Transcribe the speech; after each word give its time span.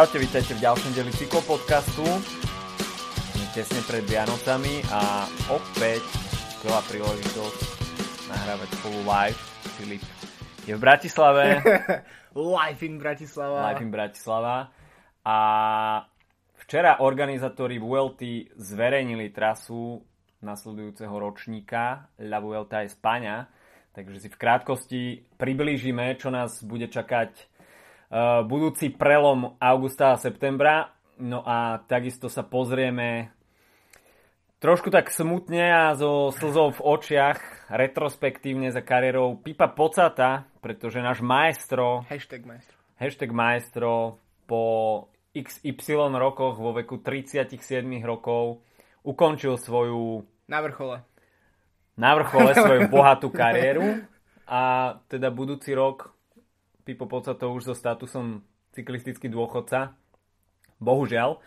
Čaute, 0.00 0.16
vítajte 0.16 0.56
v 0.56 0.64
ďalšom 0.64 0.96
deli 0.96 1.12
cyklopodcastu. 1.12 2.08
Tesne 3.52 3.84
pred 3.84 4.00
Vianocami 4.08 4.80
a 4.88 5.28
opäť 5.52 6.00
skvelá 6.56 6.80
príležitosť 6.88 7.60
nahrávať 8.32 8.68
spolu 8.80 8.96
live. 9.04 9.40
Filip 9.76 10.00
je 10.64 10.72
v 10.72 10.80
Bratislave. 10.80 11.60
live 12.32 12.80
in 12.80 12.96
Bratislava. 12.96 13.60
Live 13.60 13.84
in 13.84 13.92
Bratislava. 13.92 14.72
A 15.20 15.36
včera 16.64 17.04
organizátori 17.04 17.76
VLT 17.76 18.56
zverejnili 18.56 19.28
trasu 19.36 20.00
nasledujúceho 20.40 21.12
ročníka 21.12 22.08
La 22.24 22.40
Vuelta 22.40 22.88
España. 22.88 23.52
Takže 23.92 24.16
si 24.16 24.28
v 24.32 24.40
krátkosti 24.40 25.02
priblížime, 25.36 26.16
čo 26.16 26.32
nás 26.32 26.64
bude 26.64 26.88
čakať 26.88 27.49
budúci 28.44 28.90
prelom 28.90 29.54
augusta 29.62 30.12
a 30.12 30.20
septembra. 30.20 30.90
No 31.20 31.44
a 31.46 31.84
takisto 31.84 32.26
sa 32.26 32.42
pozrieme 32.42 33.30
trošku 34.60 34.92
tak 34.92 35.08
smutne 35.08 35.72
a 35.72 35.84
so 35.96 36.32
slzou 36.34 36.74
v 36.76 36.80
očiach 36.84 37.70
retrospektívne 37.72 38.68
za 38.74 38.84
kariérou 38.84 39.40
Pipa 39.40 39.68
Pocata, 39.72 40.48
pretože 40.60 41.00
náš 41.00 41.24
maestro, 41.24 42.04
hashtag 42.08 42.44
maestro, 42.44 42.76
hashtag 43.00 43.30
maestro 43.32 44.20
po 44.44 44.62
XY 45.32 46.10
rokoch 46.18 46.58
vo 46.58 46.74
veku 46.74 46.98
37 46.98 47.56
rokov 48.02 48.60
ukončil 49.06 49.56
svoju 49.56 50.26
na 50.50 50.58
vrchole. 50.60 51.06
Na 51.94 52.16
vrchole 52.18 52.50
svoju 52.56 52.80
bohatú 52.90 53.30
kariéru. 53.30 54.02
A 54.50 54.96
teda 55.06 55.30
budúci 55.30 55.70
rok 55.70 56.10
Pipo 56.90 57.06
to 57.22 57.46
už 57.54 57.70
so 57.70 57.74
statusom 57.78 58.42
cyklistický 58.74 59.30
dôchodca. 59.30 59.94
Bohužiaľ. 60.82 61.38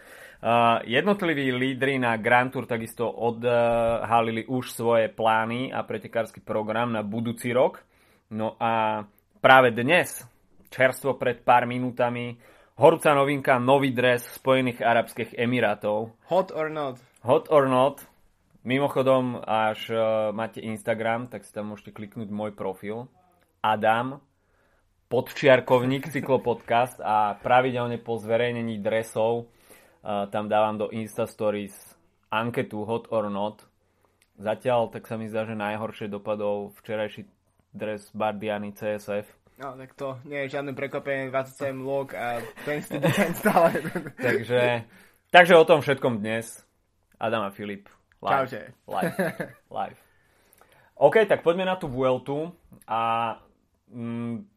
Uh, 0.43 0.79
jednotliví 0.87 1.51
lídry 1.51 1.99
na 1.99 2.15
Grand 2.15 2.51
Tour 2.51 2.63
takisto 2.63 3.07
odhalili 3.07 4.47
už 4.47 4.71
svoje 4.71 5.11
plány 5.11 5.71
a 5.71 5.83
pretekársky 5.83 6.39
program 6.39 6.95
na 6.95 7.03
budúci 7.03 7.51
rok. 7.51 7.83
No 8.31 8.55
a 8.59 9.03
práve 9.43 9.75
dnes, 9.75 10.23
čerstvo 10.71 11.15
pred 11.15 11.43
pár 11.43 11.67
minútami, 11.67 12.39
horúca 12.79 13.11
novinka, 13.15 13.59
nový 13.59 13.91
dres 13.91 14.23
Spojených 14.35 14.79
Arabských 14.79 15.35
Emirátov. 15.35 16.15
Hot 16.27 16.51
or 16.55 16.71
not? 16.71 16.99
Hot 17.23 17.47
or 17.51 17.67
not. 17.67 18.03
Mimochodom, 18.63 19.43
až 19.43 19.91
uh, 19.91 20.31
máte 20.31 20.63
Instagram, 20.63 21.27
tak 21.27 21.43
si 21.43 21.51
tam 21.51 21.75
môžete 21.75 21.91
kliknúť 21.91 22.31
môj 22.31 22.55
profil. 22.55 23.11
Adam 23.63 24.19
podčiarkovník 25.13 26.09
cyklopodcast 26.09 26.97
a 26.97 27.37
pravidelne 27.37 28.01
po 28.01 28.17
zverejnení 28.17 28.81
dresov 28.81 29.45
uh, 29.45 30.25
tam 30.33 30.49
dávam 30.49 30.81
do 30.81 30.89
Insta 30.89 31.29
Stories 31.29 31.77
anketu 32.33 32.81
Hot 32.81 33.13
or 33.13 33.29
Not. 33.29 33.61
Zatiaľ 34.41 34.89
tak 34.89 35.05
sa 35.05 35.13
mi 35.21 35.29
zdá, 35.29 35.45
že 35.45 35.53
najhoršie 35.53 36.09
dopadol 36.09 36.73
včerajší 36.81 37.29
dres 37.69 38.09
Bardiany 38.17 38.73
CSF. 38.73 39.29
No, 39.61 39.77
tak 39.77 39.93
to 39.93 40.17
nie 40.25 40.49
je 40.49 40.57
žiadne 40.57 40.73
prekvapenie, 40.73 41.29
27 41.29 41.85
log 41.85 42.17
a 42.17 42.41
ten 42.65 42.81
stále. 43.37 43.85
takže, 44.17 44.89
takže 45.29 45.53
o 45.53 45.61
tom 45.61 45.85
všetkom 45.85 46.25
dnes. 46.25 46.65
Adam 47.21 47.45
a 47.45 47.53
Filip. 47.53 47.85
Live. 48.17 48.49
Čaute. 48.49 48.61
Live. 48.89 49.13
Live. 49.77 49.99
OK, 50.97 51.29
tak 51.29 51.45
poďme 51.45 51.69
na 51.69 51.77
tú 51.77 51.85
Vueltu 51.85 52.49
a 52.89 53.37
mm, 53.93 54.52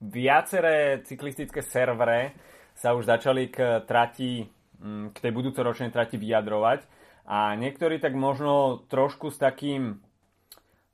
viaceré 0.00 1.04
cyklistické 1.04 1.60
servere 1.60 2.32
sa 2.72 2.96
už 2.96 3.04
začali 3.04 3.52
k 3.52 3.84
trati, 3.84 4.48
mm, 4.80 5.12
k 5.12 5.16
tej 5.20 5.32
budúcoročnej 5.36 5.92
trati 5.92 6.16
vyjadrovať 6.16 6.88
a 7.28 7.54
niektorí 7.54 8.00
tak 8.00 8.16
možno 8.16 8.82
trošku 8.88 9.28
s 9.30 9.38
takým 9.38 10.00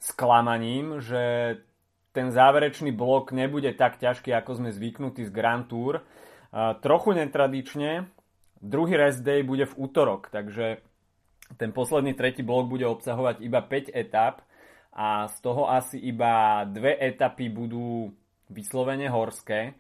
sklamaním, 0.03 1.01
že 1.01 1.57
ten 2.13 2.33
záverečný 2.33 2.93
blok 2.97 3.33
nebude 3.33 3.73
tak 3.77 4.01
ťažký, 4.01 4.33
ako 4.33 4.61
sme 4.61 4.71
zvyknutí 4.73 5.29
z 5.29 5.33
Grand 5.33 5.69
Tour. 5.69 6.01
Trochu 6.81 7.13
netradične, 7.13 8.09
druhý 8.61 8.97
rest 8.97 9.21
day 9.21 9.45
bude 9.45 9.69
v 9.69 9.77
útorok, 9.77 10.33
takže 10.33 10.81
ten 11.61 11.77
posledný 11.77 12.17
tretí 12.17 12.41
blok 12.41 12.73
bude 12.73 12.89
obsahovať 12.89 13.45
iba 13.45 13.61
5 13.61 13.93
etap 13.93 14.41
a 14.97 15.29
z 15.29 15.37
toho 15.45 15.69
asi 15.69 16.01
iba 16.01 16.65
dve 16.65 16.97
etapy 16.97 17.53
budú 17.53 18.17
vyslovene 18.51 19.11
horské. 19.11 19.75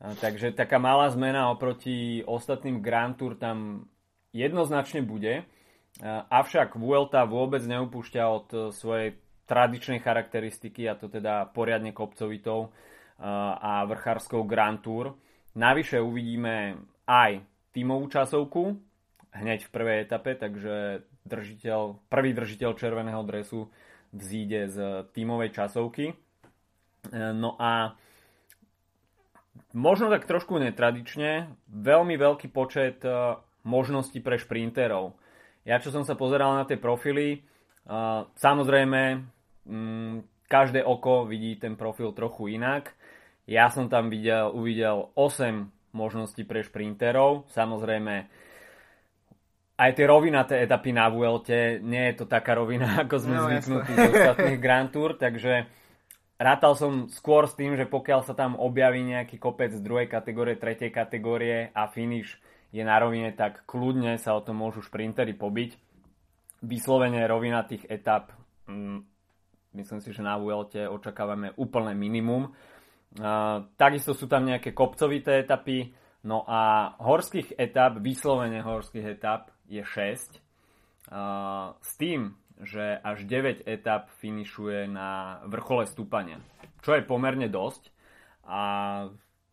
Takže 0.00 0.56
taká 0.56 0.80
malá 0.80 1.12
zmena 1.12 1.52
oproti 1.52 2.24
ostatným 2.24 2.80
Grand 2.80 3.12
Tour 3.16 3.36
tam 3.36 3.84
jednoznačne 4.32 5.04
bude. 5.04 5.44
Avšak 6.30 6.78
Vuelta 6.78 7.28
vôbec 7.28 7.60
neupúšťa 7.66 8.22
od 8.24 8.46
svojej 8.72 9.20
tradičnej 9.44 10.00
charakteristiky, 10.00 10.86
a 10.86 10.94
to 10.94 11.10
teda 11.10 11.50
poriadne 11.50 11.90
kopcovitou 11.90 12.72
a 13.20 13.84
vrchárskou 13.84 14.46
Grand 14.48 14.80
Tour. 14.80 15.18
Navyše 15.58 16.00
uvidíme 16.00 16.80
aj 17.04 17.44
tímovú 17.74 18.08
časovku 18.08 18.78
hneď 19.34 19.66
v 19.66 19.74
prvej 19.74 19.98
etape, 20.06 20.38
takže 20.38 21.04
držiteľ, 21.26 22.08
prvý 22.08 22.30
držiteľ 22.32 22.70
červeného 22.78 23.22
dresu 23.26 23.68
vzíde 24.14 24.60
z 24.70 24.76
tímovej 25.12 25.50
časovky. 25.52 26.14
No 27.14 27.58
a 27.58 27.98
možno 29.72 30.10
tak 30.10 30.26
trošku 30.26 30.58
netradične, 30.58 31.52
veľmi 31.70 32.14
veľký 32.18 32.50
počet 32.50 33.02
uh, 33.06 33.38
možností 33.62 34.18
pre 34.18 34.38
šprinterov. 34.40 35.14
Ja 35.62 35.78
čo 35.78 35.92
som 35.92 36.02
sa 36.02 36.16
pozeral 36.16 36.56
na 36.56 36.64
tie 36.64 36.80
profily, 36.80 37.44
uh, 37.86 38.26
samozrejme 38.34 39.24
um, 39.68 40.24
každé 40.50 40.82
oko 40.82 41.28
vidí 41.30 41.54
ten 41.60 41.78
profil 41.78 42.10
trochu 42.10 42.58
inak. 42.58 42.94
Ja 43.46 43.70
som 43.70 43.86
tam 43.86 44.10
videl, 44.10 44.50
uvidel 44.50 45.14
8 45.14 45.94
možností 45.94 46.46
pre 46.46 46.62
šprinterov. 46.62 47.50
Samozrejme, 47.50 48.30
aj 49.80 49.90
tie 49.96 50.06
rovinaté 50.06 50.60
etapy 50.60 50.92
na 50.92 51.08
Vuelte, 51.08 51.80
nie 51.80 52.12
je 52.12 52.14
to 52.22 52.24
taká 52.28 52.58
rovina, 52.58 52.94
ako 53.06 53.16
sme 53.16 53.36
no, 53.38 53.44
zvyknutí 53.48 53.92
z 53.94 54.02
ostatných 54.12 54.58
Grand 54.60 54.90
Tour, 54.90 55.16
takže 55.16 55.79
rátal 56.40 56.72
som 56.72 57.12
skôr 57.12 57.44
s 57.44 57.54
tým, 57.54 57.76
že 57.76 57.84
pokiaľ 57.84 58.24
sa 58.24 58.32
tam 58.32 58.56
objaví 58.56 59.04
nejaký 59.04 59.36
kopec 59.36 59.76
z 59.76 59.84
druhej 59.84 60.08
kategórie, 60.08 60.56
tretej 60.56 60.88
kategórie 60.88 61.68
a 61.76 61.84
finish 61.92 62.40
je 62.72 62.80
na 62.80 62.96
rovine, 62.96 63.28
tak 63.36 63.68
kľudne 63.68 64.16
sa 64.16 64.32
o 64.32 64.40
tom 64.40 64.64
môžu 64.64 64.80
šprintery 64.80 65.36
pobiť. 65.36 65.76
Vyslovene 66.64 67.28
rovinatých 67.28 67.84
etap, 67.92 68.32
mm, 68.64 69.04
myslím 69.76 70.00
si, 70.00 70.16
že 70.16 70.24
na 70.24 70.40
Vuelte 70.40 70.88
očakávame 70.88 71.52
úplné 71.60 71.92
minimum. 71.92 72.56
Takisto 73.76 74.14
sú 74.14 74.30
tam 74.30 74.46
nejaké 74.46 74.70
kopcovité 74.70 75.42
etapy, 75.42 75.92
no 76.24 76.46
a 76.46 76.94
horských 77.02 77.58
etap, 77.58 77.98
vyslovene 77.98 78.62
horských 78.62 79.18
etap 79.18 79.50
je 79.66 79.82
6. 79.82 80.38
Uh, 81.10 81.74
s 81.82 81.98
tým, 81.98 82.38
že 82.64 83.00
až 83.00 83.24
9 83.24 83.64
etap 83.64 84.12
finišuje 84.20 84.88
na 84.90 85.40
vrchole 85.48 85.88
stúpania, 85.88 86.40
čo 86.84 86.96
je 86.96 87.02
pomerne 87.04 87.48
dosť 87.48 87.88
a 88.44 88.60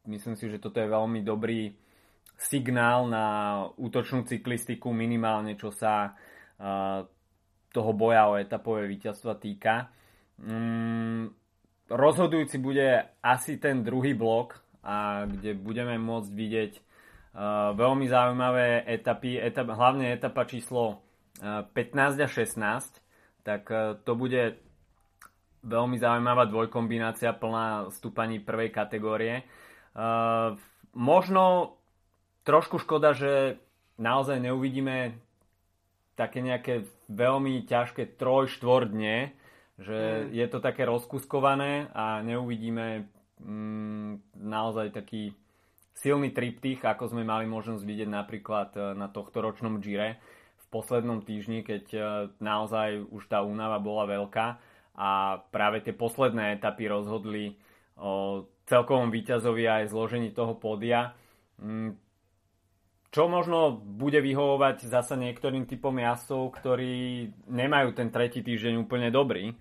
myslím 0.07 0.35
si, 0.35 0.47
že 0.51 0.59
toto 0.59 0.79
je 0.79 0.89
veľmi 0.89 1.23
dobrý 1.23 1.75
signál 2.37 3.09
na 3.09 3.25
útočnú 3.75 4.23
cyklistiku 4.29 4.93
minimálne, 4.93 5.57
čo 5.57 5.73
sa 5.73 6.13
uh, 6.13 7.01
toho 7.73 7.91
boja 7.93 8.29
o 8.29 8.37
etapové 8.37 8.85
víťazstva 8.85 9.37
týka. 9.41 9.89
Mm, 10.37 11.33
rozhodujúci 11.89 12.61
bude 12.61 13.05
asi 13.25 13.57
ten 13.57 13.81
druhý 13.81 14.13
blok, 14.13 14.61
a 14.87 15.27
kde 15.27 15.51
budeme 15.57 15.99
môcť 15.99 16.31
vidieť 16.31 16.73
uh, 16.79 17.75
veľmi 17.75 18.07
zaujímavé 18.07 18.87
etapy, 18.87 19.35
etap, 19.35 19.67
hlavne 19.75 20.15
etapa 20.15 20.47
číslo 20.47 21.03
15 21.41 22.17
a 22.17 22.27
16, 22.27 23.01
tak 23.45 23.69
e, 23.69 23.95
to 24.01 24.11
bude 24.17 24.57
veľmi 25.63 25.97
zaujímavá 25.99 26.49
dvojkombinácia 26.49 27.31
plná 27.31 27.93
stúpaní 27.93 28.41
prvej 28.41 28.73
kategórie. 28.73 29.35
E, 29.41 29.43
možno 30.97 31.77
trošku 32.41 32.81
škoda, 32.81 33.13
že 33.13 33.61
naozaj 34.01 34.41
neuvidíme 34.41 35.17
také 36.17 36.41
nejaké 36.41 36.89
veľmi 37.07 37.69
ťažké 37.69 38.17
troj, 38.17 38.49
štvor 38.49 38.89
dne, 38.89 39.31
že 39.77 40.25
mm. 40.25 40.33
je 40.33 40.45
to 40.49 40.57
také 40.57 40.89
rozkuskované 40.89 41.93
a 41.93 42.25
neuvidíme 42.25 43.05
mm, 43.37 44.41
naozaj 44.41 44.89
taký 44.89 45.37
silný 45.93 46.33
triptych, 46.33 46.81
ako 46.81 47.13
sme 47.13 47.21
mali 47.25 47.45
možnosť 47.45 47.85
vidieť 47.85 48.09
napríklad 48.09 48.69
e, 48.73 48.97
na 48.97 49.05
tohto 49.05 49.45
ročnom 49.45 49.77
Gire 49.77 50.17
poslednom 50.69 51.23
týždni, 51.23 51.63
keď 51.63 51.83
e, 51.93 51.99
naozaj 52.43 53.07
už 53.11 53.23
tá 53.27 53.43
únava 53.43 53.79
bola 53.79 54.07
veľká 54.07 54.47
a 54.97 55.09
práve 55.53 55.85
tie 55.85 55.93
posledné 55.93 56.57
etapy 56.57 56.89
rozhodli 56.89 57.55
o 57.97 58.45
celkovom 58.67 59.09
výťazovi 59.09 59.63
aj 59.63 59.93
zložení 59.93 60.29
toho 60.35 60.57
pódia. 60.57 61.15
Mm, 61.61 61.95
čo 63.07 63.31
možno 63.31 63.71
bude 63.79 64.19
vyhovovať 64.19 64.85
zasa 64.85 65.15
niektorým 65.15 65.65
typom 65.65 65.95
jazdcov, 65.95 66.53
ktorí 66.59 66.95
nemajú 67.47 67.95
ten 67.95 68.11
tretí 68.11 68.43
týždeň 68.43 68.83
úplne 68.83 69.09
dobrý. 69.09 69.55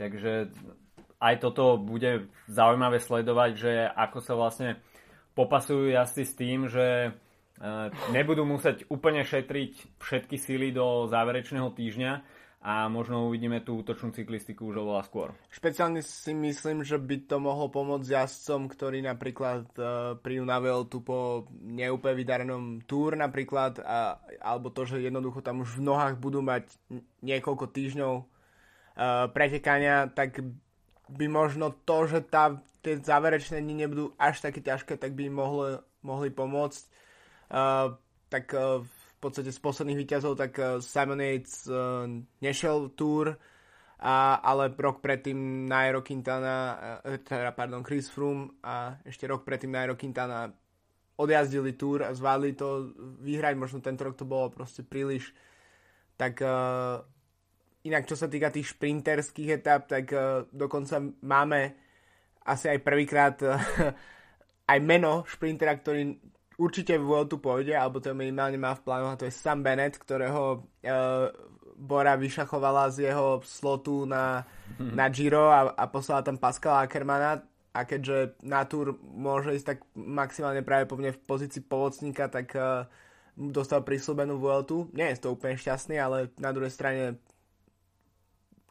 Takže 0.00 0.50
aj 1.20 1.34
toto 1.40 1.76
bude 1.76 2.32
zaujímavé 2.48 3.00
sledovať, 3.00 3.50
že 3.56 3.72
ako 3.88 4.18
sa 4.24 4.34
vlastne 4.34 4.70
popasujú 5.36 5.92
jazdci 5.92 6.24
s 6.24 6.32
tým, 6.34 6.60
že 6.66 7.12
nebudú 8.12 8.44
musieť 8.44 8.84
úplne 8.92 9.24
šetriť 9.24 10.00
všetky 10.00 10.36
síly 10.36 10.68
do 10.72 11.08
záverečného 11.08 11.72
týždňa, 11.72 12.12
a 12.66 12.90
možno 12.90 13.30
uvidíme 13.30 13.62
tú 13.62 13.78
útočnú 13.78 14.10
cyklistiku 14.10 14.74
už 14.74 14.82
oveľa 14.82 15.06
skôr. 15.06 15.28
Špeciálne 15.54 16.02
si 16.02 16.34
myslím, 16.34 16.82
že 16.82 16.98
by 16.98 17.30
to 17.30 17.38
mohlo 17.38 17.70
pomôcť 17.70 18.10
jazdcom, 18.10 18.66
ktorí 18.66 19.06
napríklad 19.06 19.70
uh, 19.78 20.18
prídu 20.18 20.42
na 20.42 20.58
tu 20.90 20.98
po 20.98 21.46
neúplne 21.62 22.18
vydarenom 22.18 22.82
túr 22.82 23.14
napríklad, 23.14 23.78
a, 23.78 24.18
alebo 24.42 24.74
to, 24.74 24.82
že 24.82 24.98
jednoducho 24.98 25.46
tam 25.46 25.62
už 25.62 25.78
v 25.78 25.86
nohách 25.86 26.18
budú 26.18 26.42
mať 26.42 26.66
niekoľko 27.22 27.70
týždňov 27.70 28.14
uh, 28.18 28.26
pretekania, 29.30 30.10
tak 30.10 30.42
by 31.06 31.26
možno 31.30 31.70
to, 31.86 32.10
že 32.10 32.26
tá, 32.26 32.58
tie 32.82 32.98
záverečné 32.98 33.62
dni 33.62 33.86
nebudú 33.86 34.10
až 34.18 34.42
také 34.42 34.58
ťažké, 34.58 34.98
tak 34.98 35.14
by 35.14 35.30
im 35.30 35.38
mohli, 35.38 35.78
mohli 36.02 36.34
pomôcť. 36.34 36.95
Tak 38.26 38.44
uh, 38.54 38.82
v 38.82 39.12
podstate 39.22 39.54
z 39.54 39.60
posledných 39.62 40.00
výťazov, 40.02 40.36
tak 40.36 40.52
eh, 40.58 40.78
Simon 40.84 41.22
Yates 41.22 41.64
uh, 41.70 42.04
nešiel 42.42 42.92
túr, 42.92 43.38
a, 43.96 44.44
ale 44.44 44.76
rok 44.76 45.00
predtým 45.00 45.64
Nairo 45.64 46.04
Quintana, 46.04 47.00
teda, 47.24 47.56
pardon, 47.56 47.80
Chris 47.80 48.12
Froome 48.12 48.60
a 48.60 49.00
ešte 49.00 49.24
rok 49.24 49.40
predtým 49.40 49.72
Nairo 49.72 49.96
Quintana 49.96 50.52
odjazdili 51.16 51.72
túr 51.72 52.04
a 52.04 52.12
zvládli 52.12 52.52
to 52.52 52.92
vyhrať, 53.24 53.56
možno 53.56 53.80
tento 53.80 54.04
rok 54.04 54.14
to 54.20 54.28
bolo 54.28 54.52
proste 54.52 54.84
príliš. 54.84 55.32
Tak 56.20 56.44
uh, 56.44 57.00
inak 57.88 58.04
čo 58.04 58.20
sa 58.20 58.28
týka 58.28 58.52
tých 58.52 58.76
šprinterských 58.76 59.60
etap, 59.60 59.88
tak 59.88 60.12
uh, 60.12 60.44
dokonca 60.52 61.00
máme 61.24 61.72
asi 62.44 62.76
aj 62.76 62.84
prvýkrát 62.84 63.36
uh, 63.48 63.56
aj 64.72 64.78
meno 64.84 65.24
šprintera, 65.24 65.72
ktorý 65.80 66.20
určite 66.56 66.96
v 66.96 67.04
Vueltu 67.04 67.40
pôjde, 67.40 67.76
alebo 67.76 68.00
to 68.00 68.16
minimálne 68.16 68.56
má 68.60 68.76
v 68.76 68.84
plánu, 68.84 69.12
a 69.12 69.18
to 69.18 69.28
je 69.28 69.32
Sam 69.32 69.62
Bennett, 69.64 70.00
ktorého 70.00 70.60
uh, 70.60 71.28
Bora 71.76 72.16
vyšachovala 72.16 72.88
z 72.92 73.12
jeho 73.12 73.44
slotu 73.44 74.08
na, 74.08 74.48
na 74.80 75.12
Giro 75.12 75.52
a, 75.52 75.76
a 75.76 75.84
poslala 75.92 76.24
tam 76.24 76.40
Pascala 76.40 76.88
Ackermana 76.88 77.44
a 77.76 77.80
keďže 77.84 78.40
na 78.40 78.64
túr 78.64 78.96
môže 79.04 79.52
ísť 79.52 79.76
tak 79.76 79.78
maximálne 79.92 80.64
práve 80.64 80.88
po 80.88 80.96
mne 80.96 81.12
v 81.12 81.20
pozícii 81.28 81.60
povocníka, 81.60 82.32
tak 82.32 82.56
uh, 82.56 82.88
dostal 83.36 83.84
prísľubenú 83.84 84.40
Vueltu. 84.40 84.88
Nie 84.96 85.12
je 85.12 85.28
to 85.28 85.36
úplne 85.36 85.60
šťastný, 85.60 86.00
ale 86.00 86.32
na 86.40 86.56
druhej 86.56 86.72
strane 86.72 87.20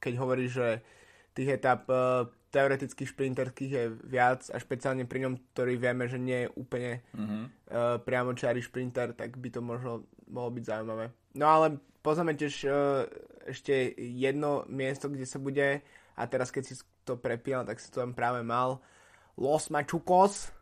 keď 0.05 0.13
hovorí, 0.21 0.45
že 0.45 0.85
tých 1.33 1.57
etap 1.57 1.89
uh, 1.89 2.29
teoretických 2.55 3.11
šprinterských 3.11 3.71
je 3.75 3.85
viac 4.07 4.47
a 4.47 4.55
špeciálne 4.55 5.03
pri 5.03 5.27
ňom, 5.27 5.33
ktorý 5.51 5.75
vieme, 5.75 6.07
že 6.07 6.15
nie 6.15 6.47
je 6.47 6.53
úplne 6.55 7.03
mm-hmm. 7.11 7.43
uh, 7.43 7.99
priamočiarý 7.99 8.63
šprinter, 8.63 9.11
tak 9.11 9.35
by 9.35 9.51
to 9.51 9.59
možno 9.59 10.07
mohlo 10.31 10.55
byť 10.55 10.63
zaujímavé. 10.63 11.11
No 11.35 11.51
ale 11.51 11.83
pozrieme 11.99 12.39
tiež 12.39 12.53
uh, 12.63 13.03
ešte 13.43 13.91
jedno 13.99 14.63
miesto, 14.71 15.11
kde 15.11 15.27
sa 15.27 15.35
bude 15.43 15.83
a 16.15 16.21
teraz 16.31 16.47
keď 16.55 16.63
si 16.63 16.79
to 17.03 17.19
prepíjal, 17.19 17.67
tak 17.67 17.83
si 17.83 17.91
to 17.91 17.99
tam 17.99 18.15
práve 18.15 18.39
mal 18.39 18.79
Los 19.35 19.67
Machucos, 19.67 20.55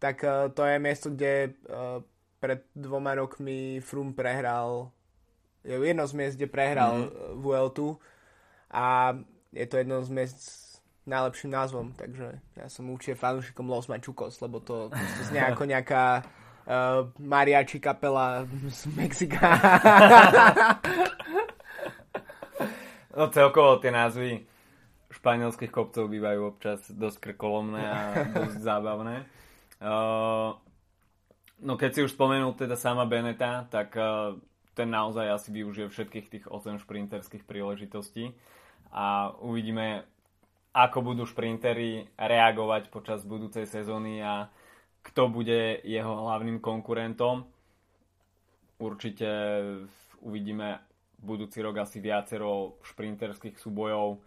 tak 0.00 0.24
uh, 0.24 0.48
to 0.48 0.64
je 0.64 0.76
miesto, 0.80 1.12
kde 1.12 1.52
uh, 1.68 2.00
pred 2.40 2.64
dvoma 2.72 3.12
rokmi 3.12 3.84
Frum 3.84 4.16
prehral 4.16 4.88
je 5.66 5.76
jedno 5.76 6.06
z 6.06 6.14
miest, 6.16 6.34
kde 6.40 6.48
prehral 6.48 6.94
mm-hmm. 6.96 7.42
Vueltu 7.44 8.00
a 8.72 9.12
je 9.52 9.66
to 9.66 9.76
jedno 9.76 10.00
z 10.00 10.10
miest 10.14 10.65
najlepším 11.06 11.50
názvom, 11.54 11.94
takže 11.94 12.42
ja 12.58 12.66
som 12.66 12.90
určite 12.90 13.14
fanúšikom 13.14 13.70
Los 13.70 13.86
Machucos, 13.86 14.42
lebo 14.42 14.58
to, 14.58 14.90
znie 15.30 15.40
ako 15.50 15.62
nejaká 15.64 16.26
uh, 16.66 17.06
mariachi 17.22 17.78
kapela 17.78 18.42
z 18.66 18.90
Mexika. 18.98 19.54
no 23.16 23.30
celkovo 23.30 23.78
tie 23.78 23.94
názvy 23.94 24.44
španielských 25.14 25.72
kopcov 25.72 26.10
bývajú 26.10 26.40
občas 26.44 26.82
dosť 26.90 27.32
krkolomné 27.32 27.82
a 27.86 27.98
dosť 28.34 28.58
zábavné. 28.58 29.16
Uh, 29.78 30.58
no 31.62 31.78
keď 31.78 31.90
si 31.94 32.00
už 32.02 32.12
spomenul 32.18 32.58
teda 32.58 32.74
sama 32.74 33.06
Beneta, 33.06 33.64
tak 33.70 33.94
uh, 33.94 34.34
ten 34.76 34.90
naozaj 34.90 35.30
asi 35.30 35.48
využije 35.54 35.88
všetkých 35.88 36.26
tých 36.28 36.44
8 36.50 36.82
šprinterských 36.84 37.48
príležitostí 37.48 38.34
a 38.92 39.32
uvidíme, 39.40 40.04
ako 40.76 40.98
budú 41.00 41.24
šprintery 41.24 42.04
reagovať 42.20 42.92
počas 42.92 43.24
budúcej 43.24 43.64
sezóny 43.64 44.20
a 44.20 44.52
kto 45.00 45.32
bude 45.32 45.80
jeho 45.80 46.28
hlavným 46.28 46.60
konkurentom. 46.60 47.48
Určite 48.76 49.28
uvidíme 50.20 50.84
budúci 51.16 51.64
rok 51.64 51.80
asi 51.80 52.04
viacero 52.04 52.76
šprinterských 52.84 53.56
súbojov. 53.56 54.06
E, 54.12 54.18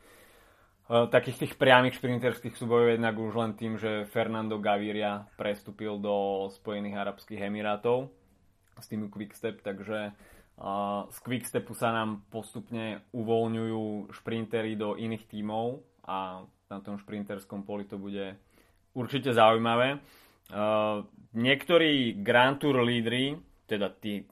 takých 1.14 1.46
tých 1.46 1.54
priamých 1.62 2.02
šprinterských 2.02 2.58
súbojov 2.58 2.98
jednak 2.98 3.14
už 3.14 3.34
len 3.38 3.54
tým, 3.54 3.78
že 3.78 4.10
Fernando 4.10 4.58
Gaviria 4.58 5.30
prestúpil 5.38 6.02
do 6.02 6.50
Spojených 6.50 6.98
Arabských 6.98 7.46
Emirátov 7.46 8.10
s 8.74 8.90
týmu 8.90 9.14
Quickstep, 9.14 9.62
takže 9.62 10.18
z 11.08 11.18
Quickstepu 11.24 11.72
sa 11.72 11.96
nám 11.96 12.28
postupne 12.28 13.08
uvoľňujú 13.16 14.12
šprintery 14.12 14.76
do 14.76 15.00
iných 15.00 15.32
tímov 15.32 15.80
a 16.10 16.42
na 16.74 16.78
tom 16.82 16.98
šprinterskom 16.98 17.62
poli 17.62 17.86
to 17.86 18.02
bude 18.02 18.34
určite 18.98 19.30
zaujímavé. 19.30 20.02
Uh, 20.50 21.06
niektorí 21.38 22.18
Grand 22.26 22.58
Tour 22.58 22.82
lídry, 22.82 23.38
teda 23.70 23.94
tí, 23.94 24.26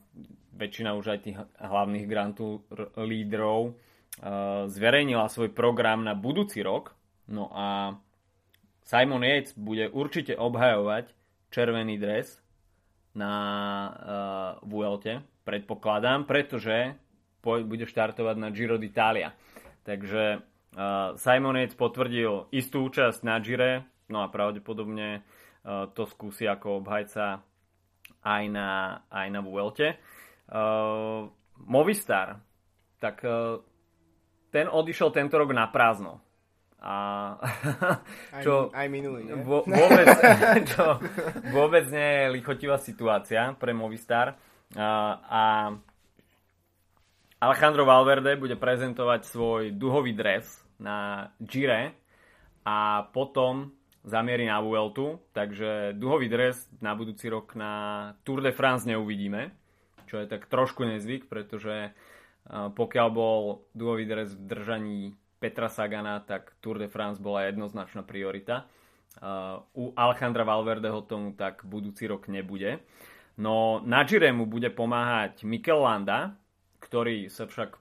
väčšina 0.57 0.97
už 0.97 1.05
aj 1.13 1.19
tých 1.21 1.37
hlavných 1.61 2.05
Grand 2.09 2.33
Tour 2.33 2.65
lídrov, 2.97 3.69
uh, 3.69 4.65
zverejnila 4.65 5.29
svoj 5.29 5.53
program 5.53 6.01
na 6.01 6.17
budúci 6.17 6.65
rok. 6.65 6.97
No 7.29 7.53
a 7.53 7.93
Simon 8.81 9.21
Yates 9.21 9.53
bude 9.53 9.93
určite 9.93 10.33
obhajovať 10.33 11.13
červený 11.53 12.01
dres 12.01 12.41
na 13.13 13.33
uh, 13.85 13.93
Vuelte, 14.65 15.21
predpokladám, 15.45 16.25
pretože 16.25 16.97
bude 17.41 17.85
štartovať 17.87 18.35
na 18.35 18.49
Giro 18.51 18.75
d'Italia. 18.75 19.31
Takže 19.87 20.43
Simon 21.17 21.57
Yates 21.57 21.73
potvrdil 21.73 22.53
istú 22.53 22.85
účasť 22.85 23.25
na 23.25 23.41
Gire, 23.41 23.81
no 24.13 24.21
a 24.21 24.29
pravdepodobne 24.29 25.25
uh, 25.65 25.89
to 25.89 26.05
skúsi 26.05 26.45
ako 26.45 26.85
obhajca 26.85 27.41
aj 28.21 28.43
na, 28.53 29.01
aj 29.09 29.27
na 29.33 29.39
Vuelte. 29.41 29.97
Uh, 30.47 31.33
Movistar, 31.65 32.37
tak 33.01 33.25
uh, 33.25 33.57
ten 34.53 34.69
odišiel 34.69 35.09
tento 35.09 35.41
rok 35.41 35.49
na 35.49 35.65
prázdno. 35.65 36.21
A 36.77 36.93
čo 38.45 38.69
aj, 38.69 38.85
aj 38.85 38.87
minulý, 38.93 39.25
nie? 39.25 39.33
Vôbec, 39.41 40.05
čo, 40.69 41.01
vôbec 41.49 41.89
nie 41.89 42.09
je 42.21 42.33
lichotivá 42.37 42.77
situácia 42.77 43.57
pre 43.57 43.73
Movistar. 43.73 44.37
Uh, 44.77 45.17
a 45.25 45.43
Alejandro 47.41 47.81
Valverde 47.81 48.37
bude 48.37 48.53
prezentovať 48.53 49.21
svoj 49.25 49.63
duhový 49.73 50.13
dres 50.13 50.66
na 50.79 51.29
Gire 51.41 51.93
a 52.65 53.07
potom 53.11 53.71
zamierí 54.07 54.47
na 54.47 54.63
Vueltu, 54.63 55.19
takže 55.35 55.91
duhový 55.97 56.31
dres 56.31 56.69
na 56.79 56.95
budúci 56.95 57.27
rok 57.27 57.59
na 57.59 58.13
Tour 58.23 58.39
de 58.39 58.55
France 58.55 58.87
neuvidíme, 58.87 59.51
čo 60.07 60.23
je 60.23 60.27
tak 60.31 60.47
trošku 60.47 60.87
nezvyk, 60.87 61.27
pretože 61.27 61.91
pokiaľ 62.47 63.07
bol 63.11 63.67
duhový 63.75 64.07
dres 64.07 64.31
v 64.31 64.47
držaní 64.47 64.99
Petra 65.37 65.67
Sagana, 65.67 66.23
tak 66.23 66.55
Tour 66.63 66.79
de 66.79 66.87
France 66.87 67.19
bola 67.19 67.45
jednoznačná 67.51 68.01
priorita. 68.01 68.65
U 69.75 69.91
Alejandra 69.97 70.47
Valverdeho 70.47 71.03
tomu 71.03 71.35
tak 71.35 71.67
budúci 71.67 72.07
rok 72.07 72.31
nebude. 72.31 72.79
No 73.37 73.83
na 73.85 74.01
Gire 74.07 74.31
mu 74.33 74.47
bude 74.47 74.71
pomáhať 74.73 75.43
Mikel 75.43 75.83
Landa, 75.83 76.33
ktorý 76.79 77.29
sa 77.29 77.45
však 77.45 77.75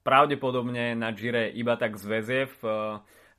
pravdepodobne 0.00 0.96
na 0.96 1.12
Gire 1.12 1.52
iba 1.52 1.76
tak 1.76 2.00
zväzie 2.00 2.48
v 2.48 2.60
uh, 2.64 2.72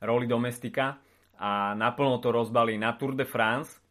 roli 0.02 0.30
domestika 0.30 0.98
a 1.38 1.74
naplno 1.74 2.22
to 2.22 2.30
rozbalí 2.30 2.78
na 2.78 2.94
Tour 2.94 3.18
de 3.18 3.26
France, 3.26 3.82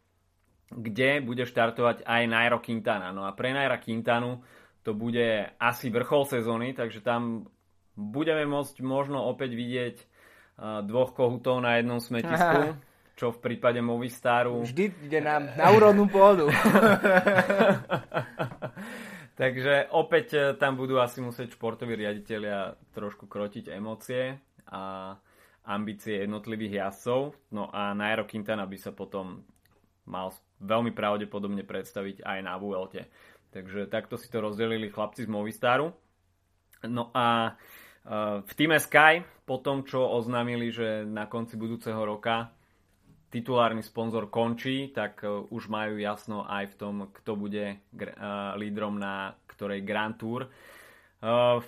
kde 0.72 1.20
bude 1.20 1.44
štartovať 1.44 2.08
aj 2.08 2.22
Nairo 2.24 2.64
Quintana. 2.64 3.12
No 3.12 3.28
a 3.28 3.36
pre 3.36 3.52
Naira 3.52 3.76
Quintanu 3.76 4.40
to 4.80 4.96
bude 4.96 5.52
asi 5.60 5.92
vrchol 5.92 6.24
sezóny, 6.24 6.72
takže 6.72 7.04
tam 7.04 7.52
budeme 7.92 8.48
môcť 8.48 8.80
možno 8.80 9.20
opäť 9.28 9.52
vidieť 9.52 9.96
uh, 10.00 10.80
dvoch 10.80 11.12
kohutov 11.12 11.60
na 11.60 11.76
jednom 11.76 12.00
smetisku. 12.00 12.72
Čo 13.12 13.36
v 13.36 13.44
prípade 13.44 13.76
Movistaru... 13.84 14.64
Vždy 14.64 14.88
ide 15.04 15.20
na, 15.20 15.36
na 15.38 15.68
úrodnú 15.68 16.08
pôdu. 16.08 16.48
Takže 19.42 19.90
opäť 19.90 20.26
e, 20.38 20.40
tam 20.54 20.78
budú 20.78 21.02
asi 21.02 21.18
musieť 21.18 21.58
športoví 21.58 21.98
riaditeľia 21.98 22.78
trošku 22.94 23.26
krotiť 23.26 23.74
emócie 23.74 24.38
a 24.70 25.18
ambície 25.66 26.22
jednotlivých 26.22 26.78
jazdcov. 26.78 27.34
No 27.50 27.66
a 27.74 27.90
Nairo 27.90 28.22
Quintana 28.22 28.70
by 28.70 28.78
sa 28.78 28.94
potom 28.94 29.42
mal 30.06 30.30
veľmi 30.62 30.94
pravdepodobne 30.94 31.66
predstaviť 31.66 32.22
aj 32.22 32.38
na 32.38 32.54
Vuelte. 32.54 33.10
Takže 33.50 33.90
takto 33.90 34.14
si 34.14 34.30
to 34.30 34.46
rozdelili 34.46 34.94
chlapci 34.94 35.26
z 35.26 35.34
Movistaru. 35.34 35.90
No 36.86 37.10
a 37.10 37.50
e, 37.50 38.46
v 38.46 38.52
týme 38.54 38.78
Sky, 38.78 39.26
po 39.42 39.58
tom, 39.58 39.82
čo 39.82 40.06
oznámili, 40.06 40.70
že 40.70 41.02
na 41.02 41.26
konci 41.26 41.58
budúceho 41.58 41.98
roka 41.98 42.54
titulárny 43.32 43.80
sponzor 43.80 44.28
končí, 44.28 44.92
tak 44.92 45.24
e, 45.24 45.32
už 45.48 45.72
majú 45.72 45.96
jasno 45.96 46.44
aj 46.44 46.68
v 46.70 46.74
tom, 46.76 46.94
kto 47.08 47.32
bude 47.32 47.80
uh, 47.80 48.52
lídrom 48.60 49.00
na 49.00 49.32
ktorej 49.48 49.80
Grand 49.80 50.12
Tour. 50.20 50.52
Uh, 51.24 51.64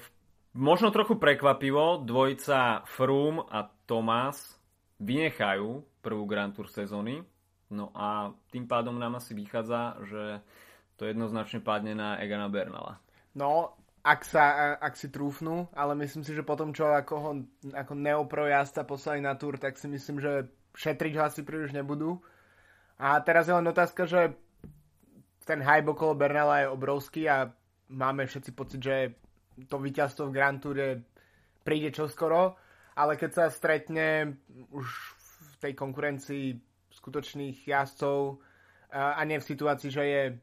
možno 0.53 0.93
trochu 0.93 1.17
prekvapivo, 1.17 2.05
dvojica 2.05 2.85
Froome 2.85 3.49
a 3.49 3.65
Thomas 3.89 4.61
vynechajú 5.01 5.81
prvú 6.05 6.29
Grand 6.29 6.53
Tour 6.53 6.69
sezóny, 6.69 7.25
no 7.73 7.89
a 7.97 8.29
tým 8.53 8.69
pádom 8.69 9.01
nám 9.01 9.17
asi 9.17 9.33
vychádza, 9.33 9.97
že 10.05 10.45
to 11.01 11.09
jednoznačne 11.09 11.65
padne 11.65 11.97
na 11.97 12.21
Egana 12.21 12.53
Bernala. 12.53 13.01
No, 13.35 13.75
ak, 14.05 14.21
sa, 14.23 14.77
ak 14.79 14.95
si 15.01 15.09
trúfnú, 15.09 15.67
ale 15.73 15.97
myslím 16.05 16.23
si, 16.23 16.37
že 16.37 16.45
potom, 16.45 16.77
čo 16.77 16.93
ako, 16.93 17.15
ho, 17.19 17.31
ako 17.73 17.93
neopro 17.97 18.45
jazda 18.45 18.85
poslali 18.85 19.25
na 19.25 19.33
túr, 19.35 19.57
tak 19.57 19.81
si 19.81 19.89
myslím, 19.89 20.21
že 20.21 20.47
šetriť 20.75 21.13
ho 21.19 21.23
asi 21.25 21.47
príliš 21.47 21.73
nebudú. 21.73 22.21
A 22.99 23.19
teraz 23.23 23.51
je 23.51 23.55
len 23.55 23.67
otázka, 23.67 24.07
že 24.07 24.35
ten 25.45 25.61
hype 25.61 25.91
okolo 25.91 26.19
Bernala 26.19 26.65
je 26.65 26.73
obrovský 26.73 27.23
a 27.27 27.51
máme 27.91 28.27
všetci 28.27 28.51
pocit, 28.55 28.81
že 28.81 28.97
to 29.71 29.79
víťazstvo 29.79 30.31
v 30.31 30.35
Grand 30.35 30.59
Toure 30.59 31.05
príde 31.63 31.95
čoskoro, 31.95 32.59
ale 32.99 33.15
keď 33.15 33.31
sa 33.31 33.45
stretne 33.53 34.39
už 34.75 34.87
v 34.87 35.55
tej 35.61 35.73
konkurencii 35.79 36.47
skutočných 36.91 37.67
jazdcov 37.67 38.39
a 38.95 39.21
nie 39.27 39.39
v 39.43 39.49
situácii, 39.49 39.91
že 39.91 40.05
je 40.07 40.23
e, 40.31 40.35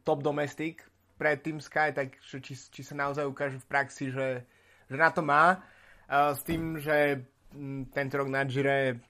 top 0.00 0.24
domestik 0.24 0.80
pre 1.20 1.36
Team 1.36 1.60
Sky, 1.60 1.92
tak 1.92 2.16
či, 2.24 2.56
či 2.56 2.80
sa 2.80 2.96
naozaj 2.96 3.28
ukáže 3.28 3.60
v 3.60 3.68
praxi, 3.68 4.08
že, 4.08 4.48
že 4.88 4.96
na 4.96 5.12
to 5.12 5.20
má. 5.20 5.60
S 6.08 6.40
tým, 6.48 6.80
že 6.80 7.28
tento 7.92 8.14
rok 8.16 8.32
na 8.32 8.48
Gire 8.48 9.09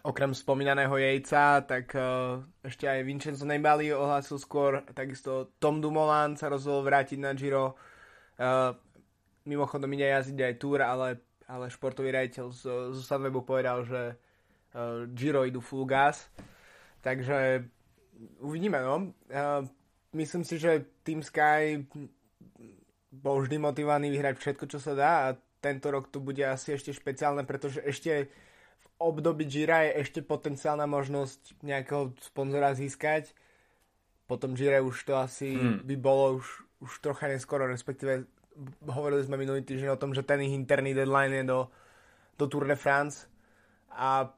okrem 0.00 0.32
spomínaného 0.32 0.96
Jejca, 0.96 1.60
tak 1.68 1.92
uh, 1.92 2.40
ešte 2.64 2.88
aj 2.88 3.04
Vincenzo 3.04 3.44
Nibali 3.44 3.92
ohlásil 3.92 4.40
skôr, 4.40 4.80
takisto 4.96 5.52
Tom 5.60 5.84
Dumoulin 5.84 6.32
sa 6.40 6.48
rozhodol 6.48 6.88
vrátiť 6.88 7.20
na 7.20 7.36
Giro. 7.36 7.76
Uh, 8.40 8.72
mimochodom 9.44 9.92
ide 9.92 10.08
jazdiť 10.08 10.38
aj 10.40 10.54
Tour, 10.56 10.80
ale, 10.80 11.20
ale 11.44 11.68
športový 11.68 12.08
rejiteľ 12.08 12.46
z, 12.48 12.62
z 12.96 12.98
Sunwebu 13.04 13.44
povedal, 13.44 13.84
že 13.84 14.16
uh, 14.16 15.04
Giro 15.12 15.44
idú 15.44 15.60
full 15.60 15.84
gas. 15.84 16.32
Takže 17.04 17.68
uvidíme, 18.40 18.80
no. 18.80 19.12
Uh, 19.28 19.68
myslím 20.16 20.48
si, 20.48 20.56
že 20.56 20.88
Team 21.04 21.20
Sky 21.20 21.84
bol 23.12 23.44
vždy 23.44 23.60
motivovaný 23.60 24.08
vyhrať 24.08 24.40
všetko, 24.40 24.64
čo 24.72 24.80
sa 24.80 24.96
dá 24.96 25.12
a 25.28 25.36
tento 25.62 25.92
rok 25.92 26.08
to 26.08 26.18
bude 26.18 26.40
asi 26.40 26.74
ešte 26.74 26.96
špeciálne, 26.96 27.44
pretože 27.44 27.84
ešte 27.84 28.32
období 29.02 29.50
Gira 29.50 29.86
je 29.90 30.06
ešte 30.06 30.20
potenciálna 30.22 30.86
možnosť 30.86 31.58
nejakého 31.62 32.14
sponzora 32.22 32.72
získať. 32.72 33.34
Potom 34.30 34.54
Gira 34.54 34.80
už 34.80 34.96
to 35.02 35.18
asi 35.18 35.58
hmm. 35.58 35.82
by 35.84 35.94
bolo 35.98 36.38
už, 36.38 36.46
už 36.80 36.92
trocha 37.02 37.26
neskoro, 37.26 37.66
respektíve 37.66 38.24
hovorili 38.86 39.24
sme 39.24 39.40
minulý 39.40 39.64
týždeň 39.64 39.96
o 39.96 40.00
tom, 40.00 40.12
že 40.12 40.22
ten 40.24 40.40
ich 40.44 40.52
interný 40.52 40.92
deadline 40.92 41.32
je 41.42 41.44
do, 41.48 41.60
do 42.36 42.44
Tour 42.46 42.68
de 42.68 42.76
France 42.76 43.26
a 43.92 44.28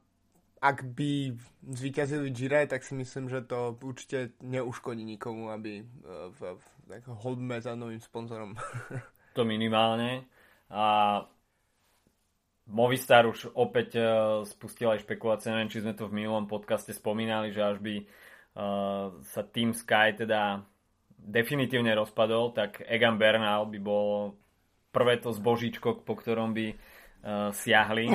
ak 0.65 0.97
by 0.97 1.37
zvíťazili 1.77 2.33
Gire, 2.33 2.65
tak 2.65 2.81
si 2.81 2.97
myslím, 2.97 3.29
že 3.29 3.45
to 3.45 3.77
určite 3.85 4.33
neuškodí 4.41 5.05
nikomu, 5.05 5.53
aby 5.53 5.85
v, 5.85 6.41
v, 6.41 6.41
v 6.89 7.09
holdme 7.21 7.61
za 7.61 7.77
novým 7.77 8.01
sponzorom. 8.01 8.57
to 9.37 9.45
minimálne. 9.45 10.25
A 10.73 11.21
Movistar 12.65 13.29
už 13.29 13.53
opäť 13.53 14.01
uh, 14.01 14.07
spustil 14.49 14.89
aj 14.89 15.05
špekulácie, 15.05 15.53
neviem, 15.53 15.69
či 15.69 15.85
sme 15.85 15.93
to 15.93 16.09
v 16.09 16.25
minulom 16.25 16.49
podcaste 16.49 16.97
spomínali, 16.97 17.53
že 17.53 17.61
až 17.61 17.77
by 17.77 17.95
uh, 18.01 19.13
sa 19.21 19.45
Team 19.45 19.77
Sky 19.77 20.17
teda 20.17 20.65
definitívne 21.13 21.93
rozpadol, 21.93 22.57
tak 22.57 22.81
Egan 22.89 23.21
Bernal 23.21 23.69
by 23.69 23.79
bol 23.85 24.37
prvé 24.97 25.21
to 25.21 25.37
zbožičko, 25.37 26.09
po 26.09 26.15
ktorom 26.17 26.57
by 26.57 26.73
uh, 26.73 27.53
siahli, 27.53 28.09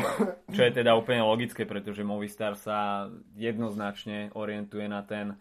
čo 0.56 0.62
je 0.66 0.72
teda 0.74 0.98
úplne 0.98 1.22
logické, 1.22 1.70
pretože 1.70 2.02
Movistar 2.02 2.58
sa 2.58 3.06
jednoznačne 3.38 4.34
orientuje 4.34 4.90
na 4.90 5.06
ten 5.06 5.38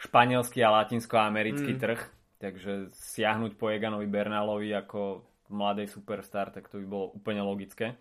španielský 0.00 0.64
a 0.64 0.80
latinskoamerický 0.80 1.76
mm. 1.76 1.80
trh, 1.80 2.00
takže 2.40 2.72
siahnuť 2.92 3.56
po 3.56 3.68
Eganovi 3.68 4.08
Bernalovi 4.08 4.72
ako 4.72 5.24
mladej 5.52 5.88
superstar, 5.92 6.52
tak 6.52 6.68
to 6.72 6.80
by 6.80 6.86
bolo 6.88 7.06
úplne 7.16 7.44
logické. 7.44 7.96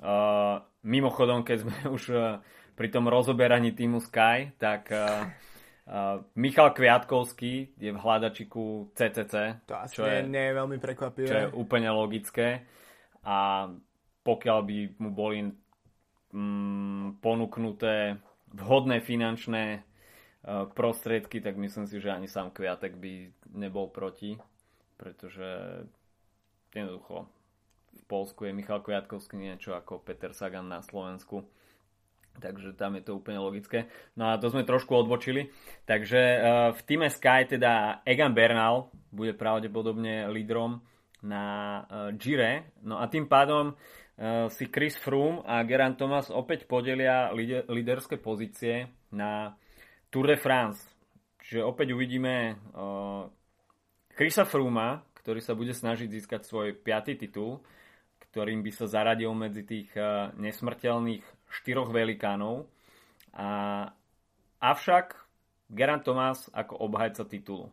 Uh, 0.00 0.64
mimochodom, 0.80 1.44
keď 1.44 1.56
sme 1.60 1.76
už 1.96 2.02
uh, 2.16 2.40
pri 2.72 2.88
tom 2.88 3.04
rozoberaní 3.04 3.76
týmu 3.76 4.00
Sky, 4.00 4.56
tak 4.56 4.88
uh, 4.88 5.28
uh, 5.84 6.24
Michal 6.40 6.72
Kviatkovský 6.72 7.76
je 7.76 7.90
v 7.92 8.00
hľadačiku 8.00 8.96
CCC. 8.96 9.60
To 9.68 9.76
asi 9.76 10.00
čo 10.00 10.08
nie, 10.08 10.16
je, 10.16 10.20
nie 10.32 10.44
je 10.48 10.56
veľmi 10.56 10.78
prekvapivé. 10.80 11.28
Čo 11.28 11.36
je 11.36 11.48
úplne 11.52 11.92
logické. 11.92 12.64
A 13.28 13.68
pokiaľ 14.24 14.58
by 14.64 14.78
mu 15.04 15.10
boli 15.12 15.52
mm, 16.32 17.20
ponúknuté 17.20 18.16
vhodné 18.56 19.04
finančné 19.04 19.84
uh, 19.84 20.64
prostriedky, 20.72 21.44
tak 21.44 21.60
myslím 21.60 21.84
si, 21.84 22.00
že 22.00 22.08
ani 22.08 22.24
sám 22.24 22.56
Kviatek 22.56 22.96
by 22.96 23.12
nebol 23.52 23.92
proti, 23.92 24.40
pretože 24.96 25.84
jednoducho 26.72 27.28
v 27.96 28.02
Polsku 28.06 28.46
je 28.46 28.54
Michal 28.54 28.82
Kviatkovský 28.82 29.38
niečo 29.38 29.74
ako 29.74 30.02
Peter 30.02 30.30
Sagan 30.34 30.66
na 30.66 30.82
Slovensku. 30.82 31.46
Takže 32.40 32.78
tam 32.78 32.94
je 32.96 33.02
to 33.04 33.18
úplne 33.18 33.42
logické. 33.42 33.90
No 34.14 34.30
a 34.30 34.38
to 34.38 34.48
sme 34.48 34.64
trošku 34.64 34.94
odbočili. 34.94 35.50
Takže 35.84 36.20
uh, 36.20 36.40
v 36.72 36.80
týme 36.86 37.10
Sky 37.10 37.44
teda 37.50 38.00
Egan 38.06 38.32
Bernal 38.32 38.88
bude 39.10 39.34
pravdepodobne 39.34 40.30
lídrom 40.30 40.80
na 41.20 41.44
uh, 41.84 42.14
Gire. 42.16 42.72
No 42.86 43.02
a 43.02 43.10
tým 43.10 43.26
pádom 43.26 43.74
uh, 43.74 44.46
si 44.48 44.70
Chris 44.70 44.96
Froome 44.96 45.42
a 45.44 45.66
Geraint 45.66 45.98
Thomas 45.98 46.30
opäť 46.32 46.64
podelia 46.70 47.28
lider, 47.34 47.66
líderské 47.68 48.16
pozície 48.16 48.88
na 49.10 49.58
Tour 50.08 50.30
de 50.30 50.38
France. 50.38 50.80
Čiže 51.40 51.66
opäť 51.66 51.96
uvidíme 51.96 52.62
Chrisa 54.14 54.44
Frooma, 54.46 55.02
ktorý 55.18 55.40
sa 55.42 55.58
bude 55.58 55.74
snažiť 55.74 56.06
získať 56.06 56.46
svoj 56.46 56.78
piatý 56.78 57.18
titul 57.18 57.64
ktorým 58.30 58.62
by 58.62 58.70
sa 58.70 58.86
zaradil 58.86 59.34
medzi 59.34 59.66
tých 59.66 59.90
eh, 59.98 60.30
nesmrteľných 60.38 61.24
štyroch 61.50 61.90
velikánov. 61.90 62.70
A, 63.34 63.86
avšak 64.62 65.18
Gerant 65.70 66.02
Thomas 66.02 66.50
ako 66.50 66.78
obhajca 66.78 67.26
titulu. 67.26 67.70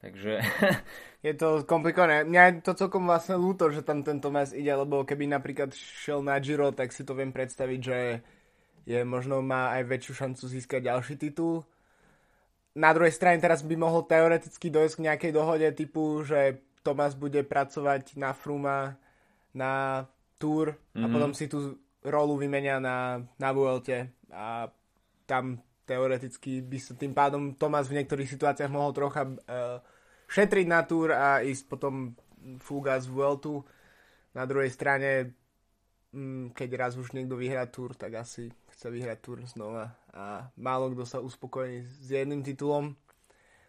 Takže... 0.00 0.40
je 1.26 1.32
to 1.36 1.64
komplikované. 1.64 2.24
Mňa 2.28 2.42
je 2.44 2.52
to 2.64 2.72
celkom 2.76 3.08
vlastne 3.08 3.40
ľúto, 3.40 3.72
že 3.72 3.84
tam 3.84 4.04
ten 4.04 4.20
Thomas 4.20 4.52
ide, 4.52 4.72
lebo 4.72 5.04
keby 5.04 5.28
napríklad 5.28 5.72
šiel 5.72 6.20
na 6.20 6.36
Giro, 6.40 6.72
tak 6.72 6.92
si 6.92 7.04
to 7.04 7.16
viem 7.16 7.32
predstaviť, 7.32 7.80
že 7.80 7.98
je 8.86 9.00
možno 9.02 9.42
má 9.42 9.74
aj 9.80 9.82
väčšiu 9.88 10.12
šancu 10.14 10.44
získať 10.46 10.80
ďalší 10.92 11.14
titul. 11.18 11.64
Na 12.76 12.92
druhej 12.92 13.16
strane 13.16 13.40
teraz 13.40 13.64
by 13.64 13.72
mohol 13.72 14.04
teoreticky 14.04 14.68
dojsť 14.68 14.94
k 15.00 15.04
nejakej 15.08 15.32
dohode 15.32 15.68
typu, 15.72 16.20
že 16.22 16.60
Thomas 16.84 17.16
bude 17.16 17.40
pracovať 17.42 18.20
na 18.20 18.36
Fruma 18.36 19.00
na 19.56 20.04
Tour 20.36 20.76
mm-hmm. 20.76 21.00
a 21.00 21.06
mhm. 21.08 21.12
potom 21.16 21.32
si 21.32 21.48
tú 21.48 21.80
rolu 22.04 22.36
vymenia 22.36 22.78
na, 22.78 23.24
na 23.40 23.50
Vuelte 23.50 24.14
a 24.30 24.68
tam 25.26 25.58
teoreticky 25.86 26.62
by 26.62 26.78
sa 26.78 26.92
tým 26.94 27.14
pádom 27.16 27.54
Tomas 27.56 27.88
v 27.90 27.98
niektorých 28.02 28.30
situáciách 28.30 28.70
mohol 28.70 28.92
trocha 28.94 29.26
uh, 29.26 29.78
šetriť 30.30 30.66
na 30.66 30.82
Tour 30.86 31.14
a 31.14 31.40
ísť 31.42 31.64
potom 31.66 32.14
fúga 32.62 32.98
z 32.98 33.10
Vueltu. 33.10 33.62
Na 34.34 34.44
druhej 34.44 34.70
strane, 34.70 35.34
um, 36.14 36.50
keď 36.50 36.68
raz 36.78 36.92
už 36.98 37.14
niekto 37.14 37.38
vyhrá 37.38 37.66
Tour, 37.70 37.94
tak 37.94 38.18
asi 38.18 38.50
chce 38.76 38.86
vyhrať 38.90 39.18
Tour 39.22 39.38
znova 39.46 39.94
a 40.10 40.50
málo 40.58 40.90
kto 40.92 41.04
sa 41.06 41.18
uspokojí 41.22 41.86
s 41.86 42.06
jedným 42.10 42.42
titulom. 42.42 42.98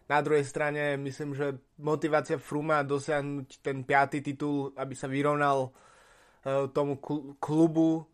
Na 0.08 0.24
druhej 0.24 0.44
strane 0.48 0.96
myslím, 0.96 1.36
že 1.36 1.60
motivácia 1.84 2.40
Fruma 2.40 2.80
dosiahnuť 2.80 3.60
ten 3.60 3.84
piatý 3.84 4.24
titul, 4.24 4.72
aby 4.72 4.96
sa 4.96 5.04
vyrovnal 5.04 5.68
uh, 5.68 6.64
tomu 6.72 6.96
klubu 7.36 8.08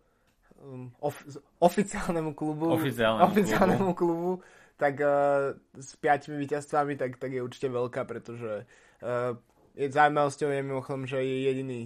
um, 0.58 0.90
of, 0.98 1.14
oficiálnemu 1.62 2.34
klubu, 2.34 2.74
oficiálnemu, 2.74 3.30
oficiálnemu 3.30 3.90
klubu. 3.94 4.42
klubu, 4.42 4.42
tak 4.74 4.98
uh, 4.98 5.54
s 5.78 5.94
piatimi 5.94 6.42
víťazstvami, 6.42 6.98
tak, 6.98 7.22
tak 7.22 7.30
je 7.30 7.46
určite 7.46 7.70
veľká, 7.70 8.02
pretože 8.10 8.66
uh, 8.66 9.38
je 9.78 9.86
zaujímavosťou 9.86 10.50
je 10.50 10.62
mimochodom, 10.66 11.06
že 11.06 11.22
je 11.22 11.36
jediný 11.46 11.80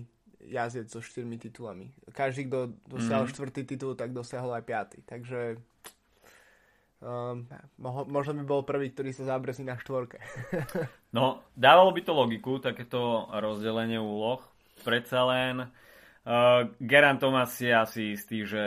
jazdec 0.49 0.89
so 0.89 1.05
štyrmi 1.05 1.37
titulami. 1.37 1.93
Každý, 2.17 2.49
kto 2.49 2.73
dosiahol 2.89 3.29
mm. 3.29 3.33
štvrtý 3.37 3.63
titul, 3.69 3.93
tak 3.93 4.17
dosiahol 4.17 4.57
aj 4.57 4.65
piatý. 4.65 4.99
Takže 5.05 5.61
um, 7.09 7.49
možno 8.13 8.37
by 8.37 8.45
bol 8.45 8.63
prvý, 8.63 8.93
ktorý 8.93 9.17
sa 9.17 9.35
zabrezí 9.35 9.65
na 9.65 9.81
štvorke. 9.81 10.21
no, 11.17 11.41
dávalo 11.57 11.97
by 11.97 12.01
to 12.05 12.13
logiku, 12.13 12.61
takéto 12.61 13.27
rozdelenie 13.33 13.97
úloh. 13.97 14.45
Predsa 14.85 15.25
len 15.25 15.55
uh, 15.65 16.69
Geran 16.79 17.17
Thomas 17.17 17.57
je 17.57 17.73
asi 17.73 18.15
istý, 18.15 18.45
že 18.45 18.65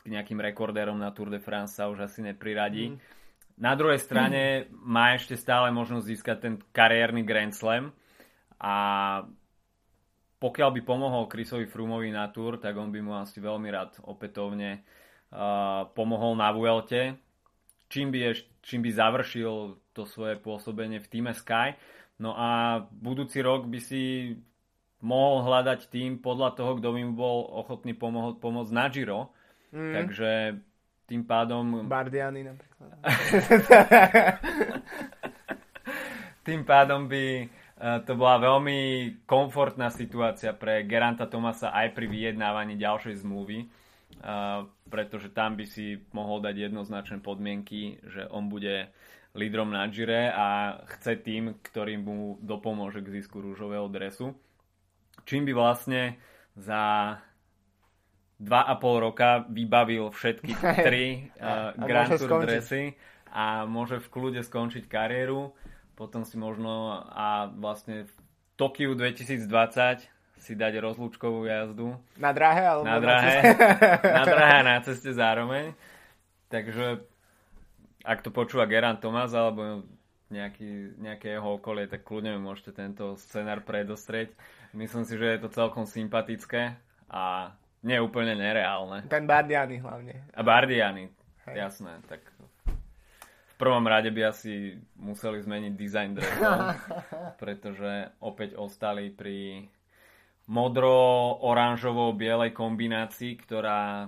k 0.00 0.06
nejakým 0.06 0.38
rekordérom 0.38 0.96
na 0.96 1.10
Tour 1.10 1.34
de 1.34 1.42
France 1.42 1.74
sa 1.74 1.90
už 1.90 2.06
asi 2.06 2.22
nepriradí. 2.22 2.94
Mm. 2.94 2.98
Na 3.58 3.74
druhej 3.74 3.98
strane 3.98 4.70
mm. 4.70 4.86
má 4.94 5.18
ešte 5.18 5.34
stále 5.34 5.74
možnosť 5.74 6.06
získať 6.06 6.36
ten 6.38 6.54
kariérny 6.70 7.26
Grand 7.26 7.52
Slam 7.52 7.90
a 8.62 8.74
pokiaľ 10.36 10.68
by 10.78 10.80
pomohol 10.84 11.32
Chrisovi 11.32 11.64
Frumovi 11.64 12.12
na 12.12 12.28
Tour, 12.28 12.60
tak 12.60 12.76
on 12.76 12.92
by 12.92 13.00
mu 13.00 13.16
asi 13.16 13.40
veľmi 13.40 13.72
rád 13.72 13.96
opätovne 14.04 14.84
uh, 14.84 15.05
pomohol 15.92 16.38
na 16.38 16.54
Vuelte, 16.54 17.18
čím 17.90 18.14
by, 18.14 18.34
eš, 18.34 18.46
čím 18.62 18.86
by 18.86 18.90
završil 18.94 19.78
to 19.90 20.06
svoje 20.06 20.38
pôsobenie 20.38 21.02
v 21.02 21.10
týme 21.10 21.32
Sky. 21.34 21.74
No 22.22 22.32
a 22.32 22.80
budúci 22.88 23.42
rok 23.44 23.68
by 23.68 23.80
si 23.82 24.32
mohol 25.04 25.44
hľadať 25.44 25.92
tým 25.92 26.22
podľa 26.22 26.56
toho, 26.56 26.80
kto 26.80 26.88
by 26.94 27.00
mu 27.04 27.14
bol 27.14 27.44
ochotný 27.52 27.92
pomoho- 27.92 28.38
pomôcť 28.40 28.72
na 28.72 28.86
Giro, 28.88 29.36
Mm. 29.76 29.92
Takže 29.92 30.30
tým 31.06 31.22
pádom... 31.28 31.84
Bardiany 31.84 32.40
napríklad. 32.46 32.96
tým 36.46 36.64
pádom 36.64 37.10
by 37.10 37.24
eh, 37.44 37.98
to 38.06 38.12
bola 38.14 38.40
veľmi 38.40 38.78
komfortná 39.28 39.90
situácia 39.90 40.56
pre 40.56 40.86
Geranta 40.86 41.26
Tomasa 41.28 41.74
aj 41.74 41.92
pri 41.92 42.06
vyjednávaní 42.08 42.80
ďalšej 42.80 43.20
zmluvy, 43.20 43.68
pretože 44.88 45.28
tam 45.30 45.54
by 45.54 45.66
si 45.68 46.00
mohol 46.10 46.40
dať 46.40 46.70
jednoznačné 46.70 47.20
podmienky, 47.20 48.00
že 48.06 48.26
on 48.32 48.48
bude 48.48 48.90
lídrom 49.36 49.70
na 49.70 49.84
Gire 49.92 50.32
a 50.32 50.80
chce 50.96 51.20
tým, 51.20 51.60
ktorým 51.60 52.00
mu 52.00 52.18
dopomôže 52.40 53.04
k 53.04 53.20
zisku 53.20 53.44
rúžového 53.44 53.86
dresu. 53.92 54.32
Čím 55.28 55.44
by 55.48 55.52
vlastne 55.52 56.16
za 56.56 57.16
dva 58.36 58.60
a 58.64 58.74
pol 58.80 59.00
roka 59.00 59.44
vybavil 59.48 60.12
všetky 60.12 60.52
tri 60.88 61.28
uh, 61.36 61.76
Grand 61.76 62.12
Tour 62.16 62.44
dresy 62.44 62.96
a 63.32 63.68
môže 63.68 64.00
v 64.00 64.08
kľude 64.08 64.40
skončiť 64.40 64.88
kariéru. 64.88 65.52
Potom 65.96 66.24
si 66.24 66.36
možno 66.36 67.04
a 67.08 67.48
vlastne 67.52 68.08
v 68.08 68.14
Tokiu 68.56 68.96
2020 68.96 70.15
si 70.38 70.52
dať 70.54 70.78
rozlúčkovú 70.78 71.48
jazdu. 71.48 71.96
Na 72.20 72.30
drahe 72.30 72.62
alebo 72.62 72.84
na 72.86 73.00
drahe? 73.00 73.40
Na, 73.42 74.16
na 74.20 74.24
drahe 74.24 74.54
a 74.60 74.64
na 74.64 74.76
ceste 74.84 75.10
zároveň. 75.12 75.72
Takže 76.52 77.02
ak 78.06 78.22
to 78.22 78.30
počúva 78.30 78.70
Geran 78.70 79.02
Tomás 79.02 79.34
alebo 79.34 79.82
nejaký, 80.30 80.98
nejaké 80.98 81.38
jeho 81.38 81.58
okolie, 81.58 81.90
tak 81.90 82.06
kľudne 82.06 82.38
môžete 82.38 82.74
tento 82.74 83.18
scenár 83.18 83.62
predostrieť. 83.66 84.34
Myslím 84.74 85.06
si, 85.06 85.18
že 85.18 85.26
je 85.36 85.38
to 85.42 85.48
celkom 85.50 85.86
sympatické 85.86 86.78
a 87.10 87.54
nie 87.86 87.98
úplne 88.02 88.34
nereálne. 88.34 89.06
Ten 89.06 89.26
Bardiany 89.26 89.78
hlavne. 89.78 90.26
A 90.34 90.40
Bardiany, 90.42 91.10
Hej. 91.46 91.54
jasné. 91.54 92.02
Tak 92.10 92.22
v 93.46 93.54
prvom 93.56 93.86
rade 93.86 94.10
by 94.10 94.34
asi 94.34 94.76
museli 94.98 95.40
zmeniť 95.40 95.72
design 95.78 96.12
dresov, 96.18 96.76
pretože 97.42 98.10
opäť 98.20 98.58
ostali 98.58 99.08
pri 99.14 99.70
modro-oranžovo-bielej 100.46 102.54
kombinácii, 102.54 103.34
ktorá 103.42 104.06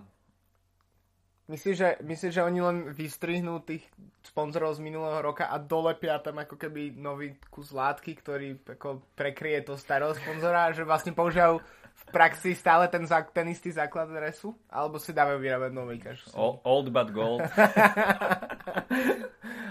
Myslíš, 1.49 1.77
že, 1.81 1.97
myslíš, 2.05 2.33
že 2.37 2.45
oni 2.45 2.61
len 2.61 2.79
vystrihnú 2.93 3.65
tých 3.65 3.81
sponzorov 4.21 4.77
z 4.77 4.85
minulého 4.85 5.17
roka 5.25 5.49
a 5.49 5.57
dolepia 5.57 6.21
tam 6.21 6.45
ako 6.45 6.61
keby 6.61 6.93
nový 6.93 7.41
kus 7.49 7.73
látky, 7.73 8.21
ktorý 8.21 8.61
ako 8.69 9.17
prekrie 9.17 9.65
to 9.65 9.81
starého 9.81 10.13
sponzora, 10.13 10.77
že 10.77 10.85
vlastne 10.85 11.17
používajú 11.17 11.57
v 11.99 12.05
praxi 12.13 12.53
stále 12.53 12.93
ten, 12.93 13.09
ten 13.33 13.49
istý 13.49 13.73
základ 13.73 14.13
dresu? 14.13 14.53
Alebo 14.69 15.01
si 15.01 15.17
dávajú 15.17 15.41
vyrábať 15.41 15.73
nový 15.73 15.97
každý? 15.97 16.37
Old 16.37 16.93
but 16.93 17.17
gold. 17.17 17.41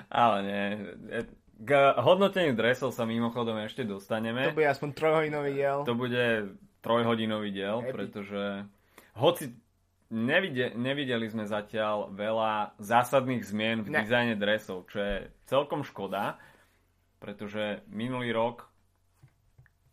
Ale 0.09 0.37
nie. 0.41 0.65
K 1.57 1.71
hodnoteniu 1.97 2.53
dresov 2.53 2.93
sa 2.93 3.09
mimochodom 3.09 3.57
ešte 3.65 3.81
dostaneme. 3.81 4.53
To 4.53 4.57
bude 4.57 4.69
aspoň 4.69 4.89
trojhodinový 4.93 5.51
diel. 5.57 5.77
To 5.89 5.95
bude 5.97 6.25
trojhodinový 6.85 7.49
diel, 7.49 7.81
Epic. 7.81 7.93
pretože 7.97 8.43
hoci 9.17 9.57
nevideli, 10.13 10.77
nevideli 10.77 11.25
sme 11.25 11.49
zatiaľ 11.49 12.13
veľa 12.13 12.77
zásadných 12.77 13.41
zmien 13.41 13.81
v 13.81 13.89
ne. 13.89 14.05
dizajne 14.05 14.35
dresov, 14.37 14.85
čo 14.93 15.01
je 15.01 15.15
celkom 15.49 15.81
škoda, 15.81 16.37
pretože 17.17 17.81
minulý 17.89 18.29
rok 18.31 18.69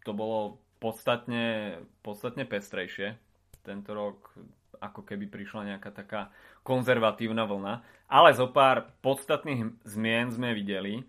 to 0.04 0.12
bolo 0.12 0.60
podstatne, 0.84 1.80
podstatne 2.04 2.44
pestrejšie. 2.44 3.16
Tento 3.64 3.96
rok 3.96 4.36
ako 4.76 5.00
keby 5.00 5.32
prišla 5.32 5.74
nejaká 5.74 5.88
taká 5.96 6.28
konzervatívna 6.60 7.48
vlna. 7.48 7.80
Ale 8.12 8.36
zo 8.36 8.52
pár 8.52 8.92
podstatných 9.00 9.80
zmien 9.88 10.28
sme 10.28 10.52
videli 10.52 11.08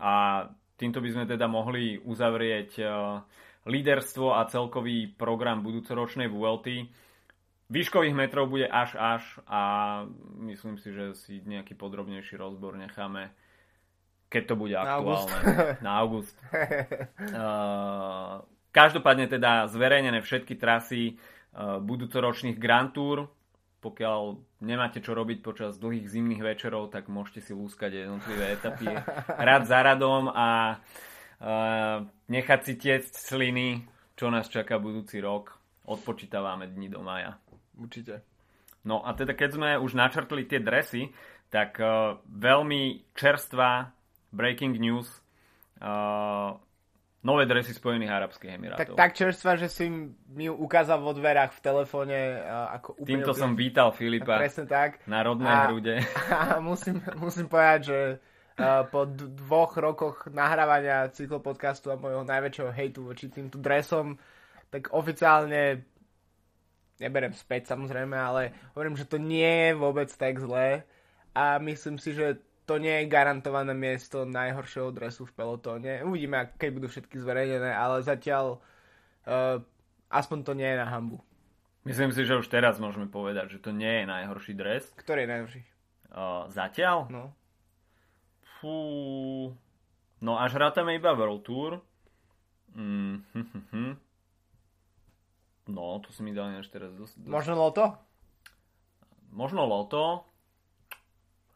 a 0.00 0.48
týmto 0.80 1.04
by 1.04 1.08
sme 1.12 1.24
teda 1.28 1.44
mohli 1.44 2.00
uzavrieť 2.00 2.70
uh, 2.80 3.20
líderstvo 3.68 4.32
a 4.34 4.48
celkový 4.48 5.12
program 5.12 5.60
budúcoročnej 5.60 6.32
VLT. 6.32 6.88
Výškových 7.70 8.16
metrov 8.16 8.50
bude 8.50 8.66
až 8.66 8.98
až 8.98 9.22
a 9.46 9.62
myslím 10.42 10.80
si, 10.80 10.90
že 10.90 11.14
si 11.14 11.38
nejaký 11.44 11.78
podrobnejší 11.78 12.34
rozbor 12.34 12.74
necháme 12.74 13.30
keď 14.30 14.42
to 14.46 14.54
bude 14.54 14.74
aktuálne. 14.78 15.34
Na 15.82 15.98
august. 15.98 16.38
uh, 16.54 18.46
Každopádne 18.78 19.26
teda 19.26 19.66
zverejnené 19.66 20.22
všetky 20.22 20.54
trasy 20.54 21.18
uh, 21.58 21.82
budúcoročných 21.82 22.54
Grand 22.54 22.94
Tour. 22.94 23.26
Pokiaľ 23.80 24.36
nemáte 24.60 25.00
čo 25.00 25.16
robiť 25.16 25.40
počas 25.40 25.80
dlhých 25.80 26.04
zimných 26.04 26.44
večerov, 26.44 26.92
tak 26.92 27.08
môžete 27.08 27.40
si 27.48 27.52
lúskať 27.56 28.04
jednotlivé 28.04 28.52
etapy 28.52 28.92
rad 29.48 29.64
za 29.64 29.80
radom 29.80 30.28
a 30.28 30.76
uh, 30.76 32.04
nechať 32.28 32.60
si 32.60 32.72
tiecť 32.76 33.12
sliny, 33.12 33.88
čo 34.20 34.28
nás 34.28 34.52
čaká 34.52 34.76
budúci 34.76 35.24
rok. 35.24 35.56
Odpočítavame 35.88 36.68
dni 36.68 36.92
do 36.92 37.00
maja. 37.00 37.40
Určite. 37.74 38.20
No 38.84 39.00
a 39.00 39.16
teda 39.16 39.32
keď 39.32 39.50
sme 39.56 39.70
už 39.80 39.96
načrtli 39.96 40.44
tie 40.44 40.60
dresy, 40.60 41.08
tak 41.48 41.80
uh, 41.80 42.20
veľmi 42.28 43.12
čerstvá 43.16 43.96
breaking 44.30 44.76
news 44.76 45.08
uh, 45.80 46.52
nové 47.20 47.44
dresy 47.44 47.76
Spojených 47.76 48.10
Arabských 48.10 48.56
Emirátov. 48.56 48.96
Tak, 48.96 48.96
tak 48.96 49.10
čerstva, 49.12 49.60
že 49.60 49.68
si 49.68 49.88
mi 50.32 50.48
ju 50.48 50.54
ukázal 50.56 51.04
vo 51.04 51.12
dverách 51.12 51.52
v 51.52 51.60
telefóne 51.60 52.18
ako 52.80 53.00
úplne... 53.00 53.08
Týmto 53.08 53.32
úplne... 53.36 53.42
som 53.44 53.50
vítal 53.56 53.88
Filipa. 53.92 54.40
Presne 54.40 54.64
tak. 54.64 55.04
Na 55.04 55.20
rodnej 55.20 55.52
a, 55.52 55.60
hrude. 55.68 55.94
A 56.32 56.58
musím, 56.64 57.04
musím 57.20 57.46
povedať, 57.48 57.80
že 57.92 57.98
po 58.92 59.08
dvoch 59.08 59.72
rokoch 59.80 60.28
nahrávania 60.28 61.08
cyklopodcastu 61.12 61.92
a 61.92 62.00
mojho 62.00 62.28
najväčšieho 62.28 62.70
hejtu 62.72 63.00
voči 63.08 63.32
týmto 63.32 63.56
dresom, 63.56 64.20
tak 64.68 64.92
oficiálne 64.92 65.80
neberem 67.00 67.32
späť 67.32 67.72
samozrejme, 67.72 68.12
ale 68.12 68.52
hovorím, 68.76 69.00
že 69.00 69.08
to 69.08 69.16
nie 69.16 69.48
je 69.48 69.70
vôbec 69.72 70.12
tak 70.12 70.36
zlé 70.36 70.84
a 71.32 71.56
myslím 71.56 71.96
si, 71.96 72.12
že 72.12 72.36
to 72.70 72.78
nie 72.78 73.02
je 73.02 73.10
garantované 73.10 73.74
miesto 73.74 74.22
najhoršieho 74.22 74.94
dresu 74.94 75.26
v 75.26 75.34
pelotóne. 75.34 76.06
Uvidíme, 76.06 76.54
keď 76.54 76.70
budú 76.70 76.86
všetky 76.86 77.18
zverejnené, 77.18 77.74
ale 77.74 78.06
zatiaľ 78.06 78.62
uh, 79.26 79.58
aspoň 80.06 80.38
to 80.46 80.54
nie 80.54 80.70
je 80.70 80.78
na 80.78 80.86
hambu. 80.86 81.18
Myslím 81.82 82.14
si, 82.14 82.22
že 82.22 82.38
už 82.38 82.46
teraz 82.46 82.78
môžeme 82.78 83.10
povedať, 83.10 83.58
že 83.58 83.58
to 83.58 83.74
nie 83.74 83.90
je 83.90 84.04
najhorší 84.06 84.54
dres. 84.54 84.86
Ktorý 84.94 85.26
je 85.26 85.30
najhorší? 85.34 85.60
Uh, 86.14 86.46
zatiaľ? 86.54 87.10
No. 87.10 87.34
Fú. 88.62 88.78
No 90.22 90.38
až 90.38 90.54
rátame 90.54 90.94
iba 90.94 91.10
World 91.10 91.42
Tour. 91.42 91.82
Mm, 92.78 93.26
hm, 93.34 93.46
hm, 93.50 93.64
hm. 93.74 93.92
No, 95.74 95.98
to 96.06 96.14
si 96.14 96.22
mi 96.22 96.30
dal 96.30 96.54
až 96.54 96.70
teraz 96.70 96.94
dosť. 96.94 97.18
Možno 97.26 97.58
Loto? 97.58 97.98
Možno 99.34 99.66
Loto. 99.66 100.29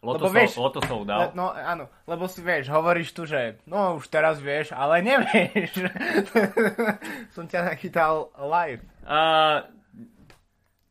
Loto, 0.05 0.29
lebo 0.29 0.37
vieš, 0.37 0.61
Loto 0.61 0.85
sold 0.85 1.09
out. 1.09 1.33
No 1.33 1.49
áno, 1.49 1.89
lebo 2.05 2.29
si 2.29 2.45
vieš, 2.45 2.69
hovoríš 2.69 3.17
tu, 3.17 3.25
že 3.25 3.57
no 3.65 3.97
už 3.97 4.13
teraz 4.13 4.37
vieš, 4.37 4.77
ale 4.77 5.01
nevieš. 5.01 5.89
Som 7.35 7.49
ťa 7.49 7.73
nachytal 7.73 8.29
live. 8.37 8.85
Uh, 9.01 9.65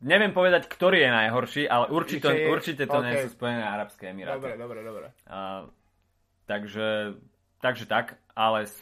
neviem 0.02 0.34
povedať, 0.34 0.66
ktorý 0.66 1.06
je 1.06 1.12
najhorší, 1.14 1.64
ale 1.70 1.94
určite, 1.94 2.28
je- 2.34 2.50
určite 2.50 2.84
to 2.90 2.98
OK. 3.00 3.06
nie 3.06 3.16
sú 3.22 3.30
Spojené 3.32 3.64
Arabské 3.64 4.10
Emiráty. 4.10 4.42
Dobre, 4.42 4.58
dobre, 4.58 4.80
dobre. 4.82 5.08
A, 5.30 5.70
takže, 6.50 7.14
takže 7.62 7.86
tak, 7.86 8.18
ale 8.34 8.66
z 8.66 8.76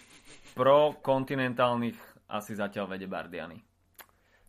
pro 0.55 0.95
kontinentálnych 0.99 1.95
asi 2.27 2.55
zatiaľ 2.55 2.95
vede 2.95 3.07
Bardiany. 3.07 3.59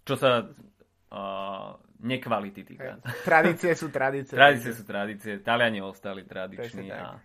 Čo 0.03 0.15
sa 0.19 0.31
uh, 0.43 1.71
nekvality 2.03 2.63
týka. 2.67 2.99
Tradície 3.29 3.73
sú 3.79 3.89
tradície. 3.89 4.35
Tradície 4.35 4.73
sú 4.75 4.83
tradície, 4.83 5.33
Taliani 5.41 5.81
ostali 5.81 6.27
tradiční 6.27 6.91
a 6.91 7.17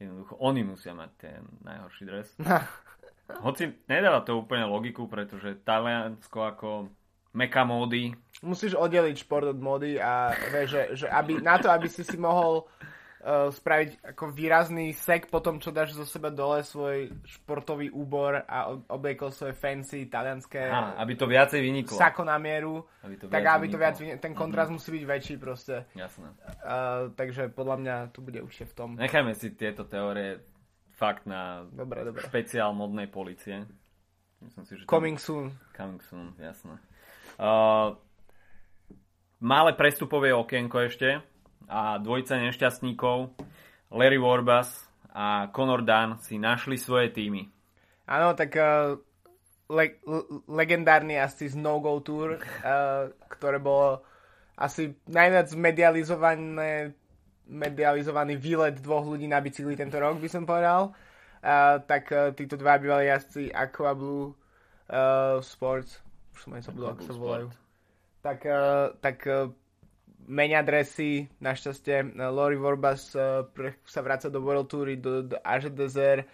jednoducho 0.00 0.34
oni 0.42 0.66
musia 0.66 0.96
mať 0.96 1.10
ten 1.20 1.40
najhorší 1.62 2.02
dres. 2.08 2.28
Hoci 3.46 3.70
nedáva 3.86 4.20
to 4.26 4.40
úplne 4.40 4.66
logiku, 4.66 5.06
pretože 5.06 5.62
Taliansko 5.62 6.38
ako 6.42 6.68
meka 7.32 7.64
módy, 7.64 8.12
Musíš 8.42 8.74
oddeliť 8.74 9.22
šport 9.22 9.46
od 9.54 9.62
mody 9.62 10.02
a 10.02 10.34
vieš, 10.50 10.68
že, 10.74 10.82
že 10.98 11.06
aby, 11.06 11.38
na 11.38 11.62
to, 11.62 11.70
aby 11.70 11.86
si 11.86 12.02
si 12.02 12.18
mohol 12.18 12.66
uh, 13.22 13.48
spraviť 13.48 13.90
ako 14.04 14.24
výrazný 14.28 14.90
sek 14.92 15.26
po 15.26 15.38
tom, 15.38 15.56
čo 15.56 15.70
dáš 15.70 15.92
zo 15.92 16.02
seba 16.02 16.28
dole 16.28 16.60
svoj 16.60 17.08
športový 17.24 17.88
úbor 17.88 18.36
a 18.38 18.68
ob- 18.68 18.84
obliekol 18.88 19.30
svoje 19.30 19.52
fancy 19.52 20.04
talianské 20.04 20.62
á, 20.64 20.98
aby 20.98 21.14
to 21.14 21.24
viacej 21.24 21.58
vyniklo. 21.58 21.94
sako 21.94 22.22
na 22.22 22.36
mieru, 22.36 22.82
Aby 23.00 23.14
to 23.16 23.24
tak 23.26 23.40
aby 23.40 23.66
to 23.66 23.74
vyniklo. 23.74 23.78
viac, 23.78 23.96
vyni- 23.96 24.18
ten 24.18 24.32
kontrast 24.32 24.68
musí 24.68 24.90
byť 24.92 25.04
väčší 25.04 25.34
proste. 25.36 25.86
Jasné. 25.92 26.28
Uh, 26.60 27.08
takže 27.12 27.48
podľa 27.48 27.76
mňa 27.78 27.94
tu 28.10 28.20
bude 28.20 28.38
už 28.38 28.52
v 28.64 28.74
tom. 28.74 28.88
Nechajme 28.94 29.32
si 29.32 29.50
tieto 29.50 29.82
teórie 29.82 30.42
fakt 30.92 31.24
na 31.24 31.64
Dobre, 31.66 32.04
dobre. 32.04 32.22
špeciál 32.22 32.70
modnej 32.70 33.06
policie. 33.06 33.64
Myslím 34.38 34.64
si, 34.64 34.72
že 34.74 34.82
tam- 34.82 34.92
Coming 34.92 35.18
soon. 35.18 35.54
Coming 35.72 36.02
soon, 36.02 36.34
jasné. 36.36 36.74
Uh, 37.38 37.94
malé 39.38 39.72
prestupové 39.72 40.30
okienko 40.30 40.78
ešte 40.82 41.22
a 41.68 41.98
dvojica 41.98 42.38
nešťastníkov 42.38 43.34
Larry 43.92 44.18
Warbus 44.18 44.70
a 45.12 45.52
Conor 45.52 45.84
Dunn 45.84 46.16
si 46.22 46.40
našli 46.40 46.80
svoje 46.80 47.12
týmy. 47.12 47.44
Áno, 48.08 48.32
tak 48.32 48.56
uh, 48.56 48.96
le- 49.68 50.00
le- 50.02 50.26
legendárny 50.48 51.20
asi 51.20 51.52
z 51.52 51.60
No 51.60 51.78
Go 51.78 52.00
Tour, 52.00 52.40
uh, 52.40 53.12
ktoré 53.28 53.60
bolo 53.60 54.02
asi 54.56 54.96
najviac 55.08 55.52
medializované 55.56 56.96
medializovaný 57.42 58.38
výlet 58.38 58.80
dvoch 58.80 59.04
ľudí 59.04 59.28
na 59.28 59.42
bicykli 59.42 59.76
tento 59.76 60.00
rok, 60.00 60.16
by 60.16 60.28
som 60.30 60.48
povedal. 60.48 60.96
Uh, 61.42 61.82
tak 61.84 62.08
uh, 62.14 62.30
títo 62.32 62.54
dva 62.54 62.78
bývali 62.78 63.10
jazdci 63.10 63.50
Aqua 63.50 63.92
Blue 63.98 64.32
uh, 64.88 65.42
Sports, 65.42 66.00
už 66.32 66.38
som 66.38 66.54
aj 66.54 66.70
zabudol, 66.70 66.94
ako 66.94 67.02
sa 67.02 67.12
volajú. 67.18 67.46
Tak, 68.22 68.38
uh, 68.46 68.94
tak 69.02 69.18
uh, 69.26 69.50
menia 70.26 70.62
dresy, 70.62 71.26
našťastie 71.42 72.14
uh, 72.14 72.30
Lori 72.30 72.58
Vorbas 72.58 73.16
pre, 73.54 73.78
sa 73.82 74.00
vraca 74.04 74.30
do 74.30 74.38
World 74.38 74.70
Toury, 74.70 74.98
do, 74.98 75.26
do 75.26 75.36
Desert 75.74 76.26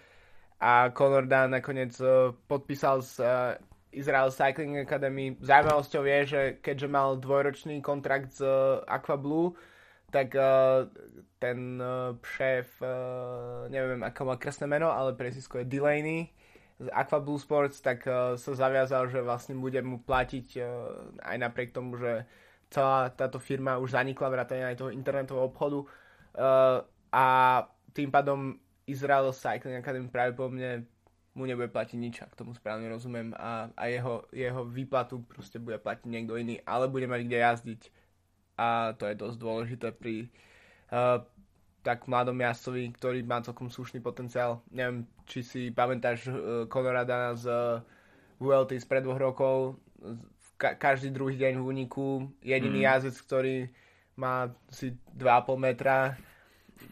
a 0.58 0.90
Conor 0.90 1.24
Dunn 1.30 1.54
nakoniec 1.54 1.94
uh, 2.02 2.34
podpísal 2.50 3.00
s 3.00 3.22
Israel 3.88 4.28
Cycling 4.28 4.84
Academy. 4.84 5.38
Zaujímavosťou 5.40 6.02
je, 6.04 6.18
že 6.26 6.40
keďže 6.60 6.88
mal 6.92 7.16
dvojročný 7.16 7.80
kontrakt 7.80 8.36
s 8.36 8.44
uh, 8.44 8.84
Aqua 8.84 9.16
Blue, 9.16 9.56
tak 10.08 10.32
ten 11.36 11.58
uh, 11.76 12.16
šéf, 12.24 12.80
neviem 13.68 14.00
ako 14.00 14.20
má 14.24 14.34
krásne 14.40 14.64
meno, 14.64 14.88
ale 14.88 15.12
presísko 15.12 15.60
je 15.60 15.68
Delaney 15.68 16.32
z 16.78 16.88
Aqua 16.94 17.20
Blue 17.20 17.36
Sports, 17.36 17.82
tak 17.82 18.06
sa 18.38 18.38
zaviazal, 18.38 19.10
že 19.10 19.18
vlastne 19.18 19.58
bude 19.58 19.82
mu 19.82 19.98
platiť 19.98 20.62
aj 21.26 21.36
napriek 21.42 21.74
tomu, 21.74 21.98
že 21.98 22.22
celá 22.68 23.08
táto 23.12 23.40
firma 23.40 23.80
už 23.80 23.96
zanikla 23.96 24.28
vrátane 24.28 24.64
aj 24.68 24.76
toho 24.80 24.90
internetového 24.92 25.48
obchodu 25.48 25.78
uh, 25.84 26.84
a 27.12 27.24
tým 27.96 28.12
pádom 28.12 28.60
Israel 28.88 29.32
Cycling 29.32 29.80
Academy 29.80 30.08
pravdepodobne 30.08 30.84
mu 31.36 31.46
nebude 31.46 31.70
platiť 31.70 31.98
nič, 31.98 32.14
ak 32.24 32.34
tomu 32.34 32.50
správne 32.56 32.90
rozumiem 32.90 33.30
a, 33.38 33.70
a 33.78 33.84
jeho, 33.86 34.26
jeho 34.34 34.66
výplatu 34.66 35.22
proste 35.22 35.62
bude 35.62 35.78
platiť 35.78 36.08
niekto 36.10 36.34
iný, 36.34 36.58
ale 36.66 36.90
bude 36.90 37.06
mať 37.06 37.20
kde 37.24 37.38
jazdiť 37.38 37.82
a 38.58 38.92
to 38.98 39.06
je 39.06 39.14
dosť 39.14 39.36
dôležité 39.38 39.88
pri 39.94 40.26
uh, 40.90 41.22
tak 41.86 42.10
mladom 42.10 42.34
jazdcovi, 42.42 42.90
ktorý 42.90 43.22
má 43.22 43.38
celkom 43.38 43.70
slušný 43.70 44.02
potenciál. 44.02 44.60
Neviem, 44.74 45.06
či 45.30 45.46
si 45.46 45.62
pamätáš 45.70 46.26
uh, 46.26 46.66
Conora 46.66 47.06
Dana 47.06 47.38
z 47.38 47.46
uh, 47.46 47.78
VLT 48.42 48.82
z 48.82 48.86
pred 48.90 49.06
dvoch 49.06 49.22
rokov, 49.22 49.78
ka- 50.58 50.74
každý 50.74 51.14
druhý 51.14 51.38
deň 51.38 51.62
v 51.62 51.64
úniku, 51.64 52.06
jediný 52.42 52.82
mm. 52.82 52.86
jazdec, 52.90 53.16
ktorý 53.22 53.56
má 54.18 54.50
si 54.68 54.98
2,5 55.14 55.54
metra, 55.56 56.18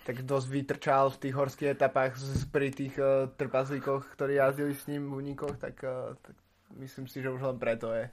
tak 0.07 0.23
dosť 0.23 0.47
vytrčal 0.47 1.11
v 1.11 1.21
tých 1.27 1.35
horských 1.35 1.75
etapách 1.75 2.15
pri 2.51 2.71
tých 2.71 2.95
uh, 2.99 3.27
trpazlíkoch, 3.35 4.15
ktorí 4.15 4.39
jazdili 4.39 4.75
s 4.75 4.87
ním 4.87 5.11
v 5.11 5.27
únikoch, 5.27 5.59
tak, 5.59 5.83
uh, 5.83 6.15
tak 6.23 6.35
myslím 6.79 7.07
si, 7.11 7.19
že 7.23 7.31
už 7.31 7.43
len 7.43 7.59
preto 7.59 7.91
je 7.91 8.07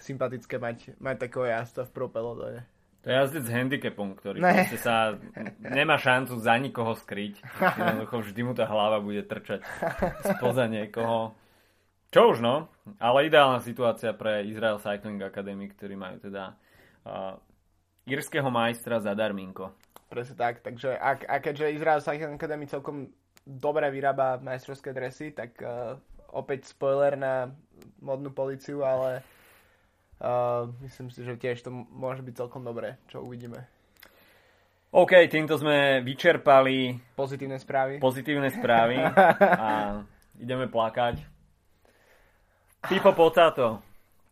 sympatické 0.00 0.56
mať, 0.56 0.96
mať 1.00 1.16
takého 1.28 1.44
jazdca 1.44 1.84
v 1.88 1.92
propelotone. 1.92 2.60
To 3.00 3.08
je 3.08 3.16
jazdec 3.16 3.44
s 3.48 3.52
handicapom, 3.52 4.12
ktorý 4.12 4.44
Ne. 4.44 4.68
sa 4.76 5.16
nemá 5.60 5.96
šancu 5.96 6.36
za 6.36 6.52
nikoho 6.60 6.92
skryť. 6.92 7.40
Jednoducho 7.80 8.16
vždy 8.20 8.40
mu 8.44 8.52
tá 8.52 8.68
hlava 8.68 9.00
bude 9.00 9.24
trčať 9.24 9.64
spoza 10.36 10.68
niekoho. 10.68 11.32
Čo 12.10 12.34
už 12.34 12.42
no, 12.42 12.66
ale 12.98 13.30
ideálna 13.30 13.62
situácia 13.62 14.10
pre 14.10 14.42
Israel 14.42 14.82
Cycling 14.82 15.22
Academy, 15.22 15.70
ktorí 15.70 15.94
majú 15.94 16.18
teda 16.18 16.58
uh, 17.06 17.38
írskeho 18.02 18.50
majstra 18.50 18.98
za 18.98 19.14
darminko. 19.14 19.70
Presne 20.10 20.34
tak, 20.34 20.58
takže 20.58 20.98
ak, 20.98 21.22
a 21.30 21.38
keďže 21.38 21.70
Israel 21.70 22.02
Cycling 22.02 22.34
Academy 22.34 22.66
celkom 22.66 23.14
dobre 23.46 23.86
vyrába 23.94 24.42
majstrovské 24.42 24.90
dresy, 24.90 25.30
tak 25.30 25.54
uh, 25.62 25.94
opäť 26.34 26.74
spoiler 26.74 27.14
na 27.14 27.54
modnú 28.02 28.34
policiu, 28.34 28.82
ale 28.82 29.22
uh, 30.18 30.66
myslím 30.82 31.14
si, 31.14 31.22
že 31.22 31.38
tiež 31.38 31.62
to 31.62 31.70
môže 31.70 32.26
byť 32.26 32.34
celkom 32.34 32.66
dobré, 32.66 32.98
čo 33.06 33.22
uvidíme. 33.22 33.70
OK, 34.90 35.30
týmto 35.30 35.54
sme 35.54 36.02
vyčerpali 36.02 36.98
Pozitívne 37.14 37.62
správy. 37.62 38.02
pozitívne 38.02 38.50
správy 38.50 38.98
a 39.62 40.02
ideme 40.42 40.66
plakať. 40.66 41.29
Pipo 42.88 43.12
Potato, 43.12 43.84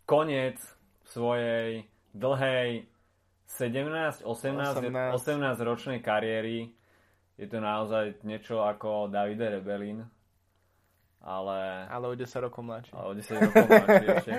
koniec 0.09 0.57
svojej 1.05 1.85
dlhej 2.17 2.89
17, 3.45 4.25
18, 4.25 4.25
18. 4.25 5.13
18 5.13 5.61
ročnej 5.61 6.01
kariéry. 6.01 6.73
Je 7.37 7.47
to 7.47 7.61
naozaj 7.61 8.19
niečo 8.25 8.65
ako 8.65 9.13
Davide 9.13 9.61
Rebelin, 9.61 10.03
ale, 11.23 11.87
Ale 11.87 12.05
o 12.09 12.15
10 12.17 12.45
rokov 12.45 12.63
mladší. 12.65 12.91
ale 12.97 13.07
o 13.07 13.15
10 13.15 13.47
rokov 13.47 13.67
mladší 13.69 14.07
ešte. 14.17 14.33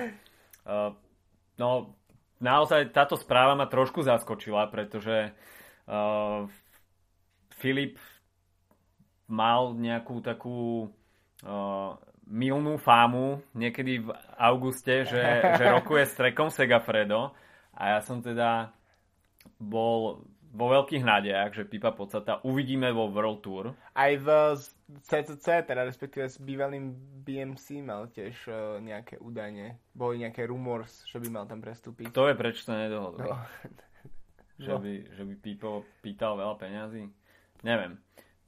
Uh, 0.66 0.90
no, 1.62 1.94
naozaj 2.42 2.90
táto 2.90 3.14
správa 3.14 3.54
ma 3.54 3.70
trošku 3.70 4.02
zaskočila, 4.02 4.68
pretože 4.68 5.32
uh, 5.86 6.50
Filip 7.56 7.96
mal 9.30 9.78
nejakú 9.78 10.18
takú 10.18 10.90
uh, 11.46 11.94
milnú 12.30 12.78
fámu 12.78 13.42
niekedy 13.52 14.06
v 14.06 14.08
auguste, 14.38 15.02
že, 15.04 15.22
že 15.58 15.64
rokuje 15.66 16.06
s 16.06 16.14
trekom 16.14 16.48
Segafredo 16.48 17.34
a 17.74 17.96
ja 17.96 18.00
som 18.00 18.22
teda 18.22 18.70
bol 19.58 20.22
vo 20.50 20.66
veľkých 20.66 21.06
nádejach, 21.06 21.54
že 21.54 21.62
Pipa 21.62 21.94
Pocata 21.94 22.42
uvidíme 22.42 22.90
vo 22.90 23.06
World 23.06 23.38
Tour. 23.38 23.64
Aj 23.94 24.12
v 24.18 24.26
CCC, 25.06 25.62
teda 25.62 25.86
respektíve 25.86 26.26
s 26.26 26.42
bývalým 26.42 26.90
BMC 27.22 27.86
mal 27.86 28.10
tiež 28.10 28.34
uh, 28.50 28.82
nejaké 28.82 29.22
údajne, 29.22 29.78
boli 29.94 30.26
nejaké 30.26 30.50
rumors, 30.50 31.06
že 31.06 31.22
by 31.22 31.28
mal 31.30 31.44
tam 31.46 31.62
prestúpiť. 31.62 32.10
Kto 32.10 32.26
je 32.26 32.34
prečo 32.34 32.66
sa 32.66 32.82
nedohodol? 32.82 33.30
No. 33.30 33.38
Že, 34.60 34.70
No. 34.74 34.82
by, 34.82 34.92
že 35.16 35.22
by 35.24 35.34
Pipo 35.40 35.70
pýtal 36.02 36.36
veľa 36.36 36.54
peňazí? 36.58 37.08
Neviem. 37.62 37.96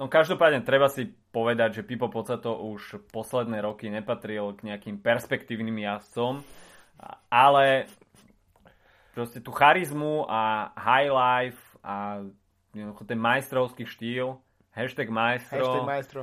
No 0.00 0.08
každopádne 0.08 0.64
treba 0.64 0.88
si 0.88 1.12
povedať, 1.30 1.80
že 1.80 1.86
Pipo 1.86 2.08
Pocato 2.08 2.56
už 2.56 3.04
posledné 3.12 3.60
roky 3.60 3.92
nepatril 3.92 4.56
k 4.56 4.72
nejakým 4.72 4.98
perspektívnym 4.98 5.76
jazdcom, 5.84 6.40
ale 7.28 7.86
proste 9.12 9.44
tú 9.44 9.52
charizmu 9.52 10.24
a 10.28 10.72
high 10.76 11.12
life 11.12 11.62
a 11.84 12.24
jednoducho 12.72 13.04
ten 13.04 13.20
majstrovský 13.20 13.84
štýl, 13.84 14.40
hashtag 14.72 15.12
majstro, 15.12 15.60
Hashtag 15.60 15.84
majstro. 15.84 16.22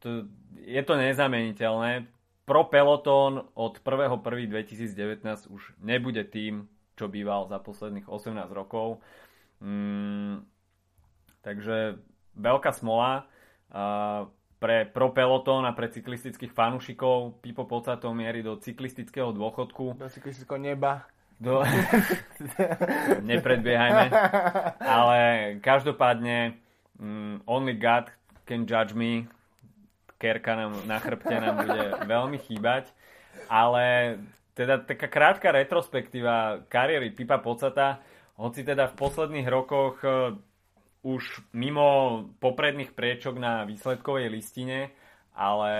to, 0.00 0.24
je 0.56 0.82
to 0.82 0.94
nezameniteľné. 0.96 2.08
Pro 2.48 2.64
Peloton 2.64 3.44
od 3.52 3.84
1.1.2019 3.84 5.52
už 5.52 5.76
nebude 5.84 6.24
tým, 6.24 6.64
čo 6.96 7.04
býval 7.12 7.44
za 7.52 7.60
posledných 7.60 8.08
18 8.08 8.48
rokov. 8.56 9.04
Mm, 9.60 10.48
takže 11.44 12.00
veľká 12.38 12.70
smola 12.72 13.26
uh, 13.74 14.30
pre 14.58 14.86
Pro 14.90 15.14
Peloton 15.14 15.62
a 15.62 15.72
pre 15.74 15.86
cyklistických 15.90 16.50
fanúšikov. 16.50 17.38
Pipo 17.42 17.66
Pocato 17.66 18.10
mierí 18.10 18.42
do 18.42 18.58
cyklistického 18.58 19.30
dôchodku. 19.30 19.94
Do 19.94 20.10
cyklistického 20.10 20.58
neba. 20.58 21.06
Do... 21.38 21.62
Nepredbiehajme. 23.30 24.06
Ale 24.82 25.18
každopádne 25.62 26.58
um, 26.98 27.38
Only 27.46 27.78
God 27.78 28.10
can 28.42 28.66
judge 28.66 28.98
me. 28.98 29.30
Kerka 30.18 30.58
nám 30.58 30.82
na 30.90 30.98
chrbte 30.98 31.30
nám 31.38 31.62
bude 31.62 31.94
veľmi 32.02 32.38
chýbať. 32.42 32.90
Ale 33.46 34.18
teda 34.58 34.82
taká 34.82 35.06
krátka 35.06 35.54
retrospektíva 35.54 36.66
kariéry 36.66 37.14
Pipa 37.14 37.38
Pocata, 37.38 38.02
hoci 38.34 38.66
teda 38.66 38.90
v 38.90 38.98
posledných 38.98 39.46
rokoch 39.46 40.02
uh, 40.02 40.34
už 41.08 41.40
mimo 41.56 42.28
popredných 42.36 42.92
priečok 42.92 43.40
na 43.40 43.64
výsledkovej 43.64 44.28
listine, 44.28 44.92
ale 45.32 45.72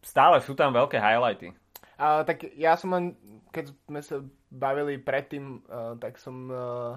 stále 0.00 0.40
sú 0.40 0.56
tam 0.56 0.72
veľké 0.72 0.96
highlighty. 0.96 1.52
Uh, 1.98 2.22
tak 2.24 2.48
ja 2.56 2.78
som 2.78 2.94
len, 2.94 3.18
keď 3.52 3.74
sme 3.90 4.00
sa 4.00 4.22
bavili 4.48 4.96
predtým, 4.96 5.60
uh, 5.66 5.98
tak 5.98 6.16
som 6.16 6.48
uh, 6.48 6.96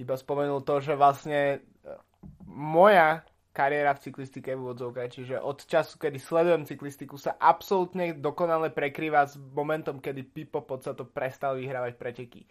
iba 0.00 0.16
spomenul 0.16 0.64
to, 0.64 0.80
že 0.80 0.96
vlastne 0.96 1.60
uh, 1.60 2.00
moja 2.48 3.22
kariéra 3.52 3.92
v 3.92 4.08
cyklistike 4.08 4.56
v 4.56 4.64
úvodzovkách, 4.64 5.12
čiže 5.12 5.36
od 5.36 5.60
času, 5.68 6.00
kedy 6.00 6.16
sledujem 6.16 6.64
cyklistiku, 6.64 7.20
sa 7.20 7.36
absolútne 7.36 8.16
dokonale 8.16 8.72
prekrýva 8.72 9.28
s 9.28 9.36
momentom, 9.36 10.00
kedy 10.00 10.24
Pipo 10.24 10.64
to 10.64 11.04
prestal 11.12 11.60
vyhrávať 11.60 12.00
preteky. 12.00 12.48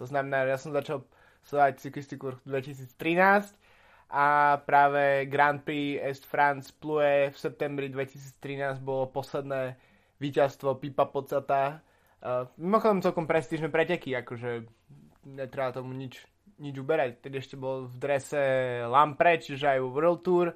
To 0.00 0.08
znamená, 0.08 0.48
že 0.48 0.52
ja 0.56 0.58
som 0.58 0.72
začal 0.72 1.04
sledovať 1.44 1.74
cyklistiku 1.80 2.36
v 2.44 2.60
2013 2.60 3.56
a 4.10 4.58
práve 4.66 5.30
Grand 5.30 5.62
Prix 5.62 6.02
Est 6.02 6.26
France 6.26 6.74
Plue 6.74 7.30
v 7.30 7.36
septembri 7.38 7.86
2013 7.88 8.82
bolo 8.82 9.06
posledné 9.06 9.78
víťazstvo 10.18 10.76
Pipa 10.82 11.06
Pocata. 11.06 11.78
Uh, 12.20 12.44
mimochodom 12.58 13.00
celkom 13.00 13.24
prestížne 13.24 13.72
preteky, 13.72 14.12
akože 14.18 14.68
netreba 15.24 15.72
tomu 15.72 15.94
nič, 15.94 16.20
nič 16.58 16.74
uberať. 16.76 17.22
Tedy 17.22 17.40
ešte 17.40 17.56
bol 17.56 17.88
v 17.88 17.94
drese 17.96 18.42
Lampre, 18.84 19.40
čiže 19.40 19.78
aj 19.78 19.80
World 19.80 20.20
Tour. 20.26 20.46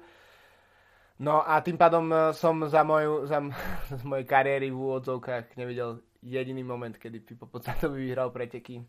No 1.15 1.39
a 1.47 1.63
tým 1.63 1.79
pádom 1.79 2.11
e, 2.11 2.35
som 2.35 2.59
za 2.67 2.83
moju, 2.83 3.23
za, 3.23 3.39
z 3.99 4.03
mojej 4.03 4.27
kariéry 4.27 4.67
v 4.67 4.75
úvodzovkách 4.75 5.55
nevidel 5.55 6.03
jediný 6.19 6.67
moment, 6.67 6.91
kedy 6.91 7.23
Pipo 7.23 7.47
Pocatovi 7.47 8.03
vyhral 8.03 8.35
preteky. 8.35 8.83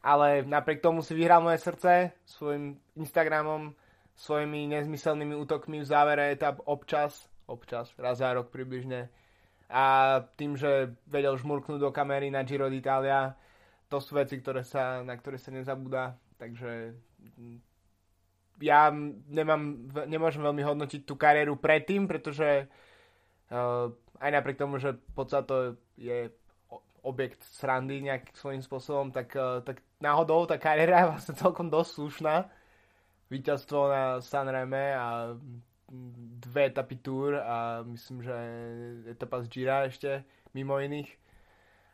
Ale 0.00 0.48
napriek 0.48 0.80
tomu 0.80 1.04
si 1.04 1.12
vyhral 1.12 1.44
moje 1.44 1.60
srdce 1.60 2.16
svojim 2.24 2.80
Instagramom, 2.96 3.76
svojimi 4.16 4.68
nezmyselnými 4.68 5.36
útokmi 5.36 5.80
v 5.80 5.88
závere 5.88 6.32
etap 6.32 6.64
občas, 6.64 7.28
občas, 7.44 7.92
raz 8.00 8.20
za 8.20 8.32
rok 8.32 8.48
približne. 8.48 9.12
A 9.70 9.84
tým, 10.34 10.56
že 10.56 10.96
vedel 11.06 11.36
žmurknúť 11.36 11.78
do 11.78 11.90
kamery 11.92 12.32
na 12.32 12.42
Giro 12.42 12.66
d'Italia, 12.72 13.36
to 13.90 13.98
sú 14.00 14.16
veci, 14.16 14.38
ktoré 14.38 14.64
sa, 14.64 15.02
na 15.02 15.14
ktoré 15.18 15.36
sa 15.36 15.50
nezabúda, 15.50 16.16
takže 16.38 16.94
ja 18.60 18.92
nemám, 19.28 19.90
nemôžem 20.06 20.44
veľmi 20.44 20.62
hodnotiť 20.62 21.00
tú 21.08 21.16
kariéru 21.16 21.56
predtým, 21.56 22.04
pretože 22.06 22.68
uh, 23.50 23.88
aj 24.20 24.30
napriek 24.30 24.60
tomu, 24.60 24.76
že 24.76 25.00
to 25.48 25.80
je 25.96 26.28
objekt 27.02 27.42
srandy 27.42 28.04
nejakým 28.04 28.36
svojím 28.36 28.62
spôsobom, 28.62 29.08
tak, 29.12 29.32
uh, 29.36 29.60
tak 29.64 29.80
náhodou 30.00 30.44
tá 30.44 30.56
kariéra 30.56 31.04
je 31.04 31.10
vlastne 31.14 31.34
celkom 31.36 31.68
dosť 31.68 31.90
slušná. 31.96 32.34
Víťazstvo 33.30 33.78
na 33.86 34.02
Sanreme 34.18 34.94
a 34.94 35.38
dve 36.40 36.70
etapy 36.70 36.98
Tour 36.98 37.38
a 37.38 37.82
myslím, 37.86 38.22
že 38.22 38.34
etapa 39.10 39.42
z 39.42 39.46
Gira 39.50 39.86
ešte 39.86 40.26
mimo 40.54 40.78
iných. 40.78 41.10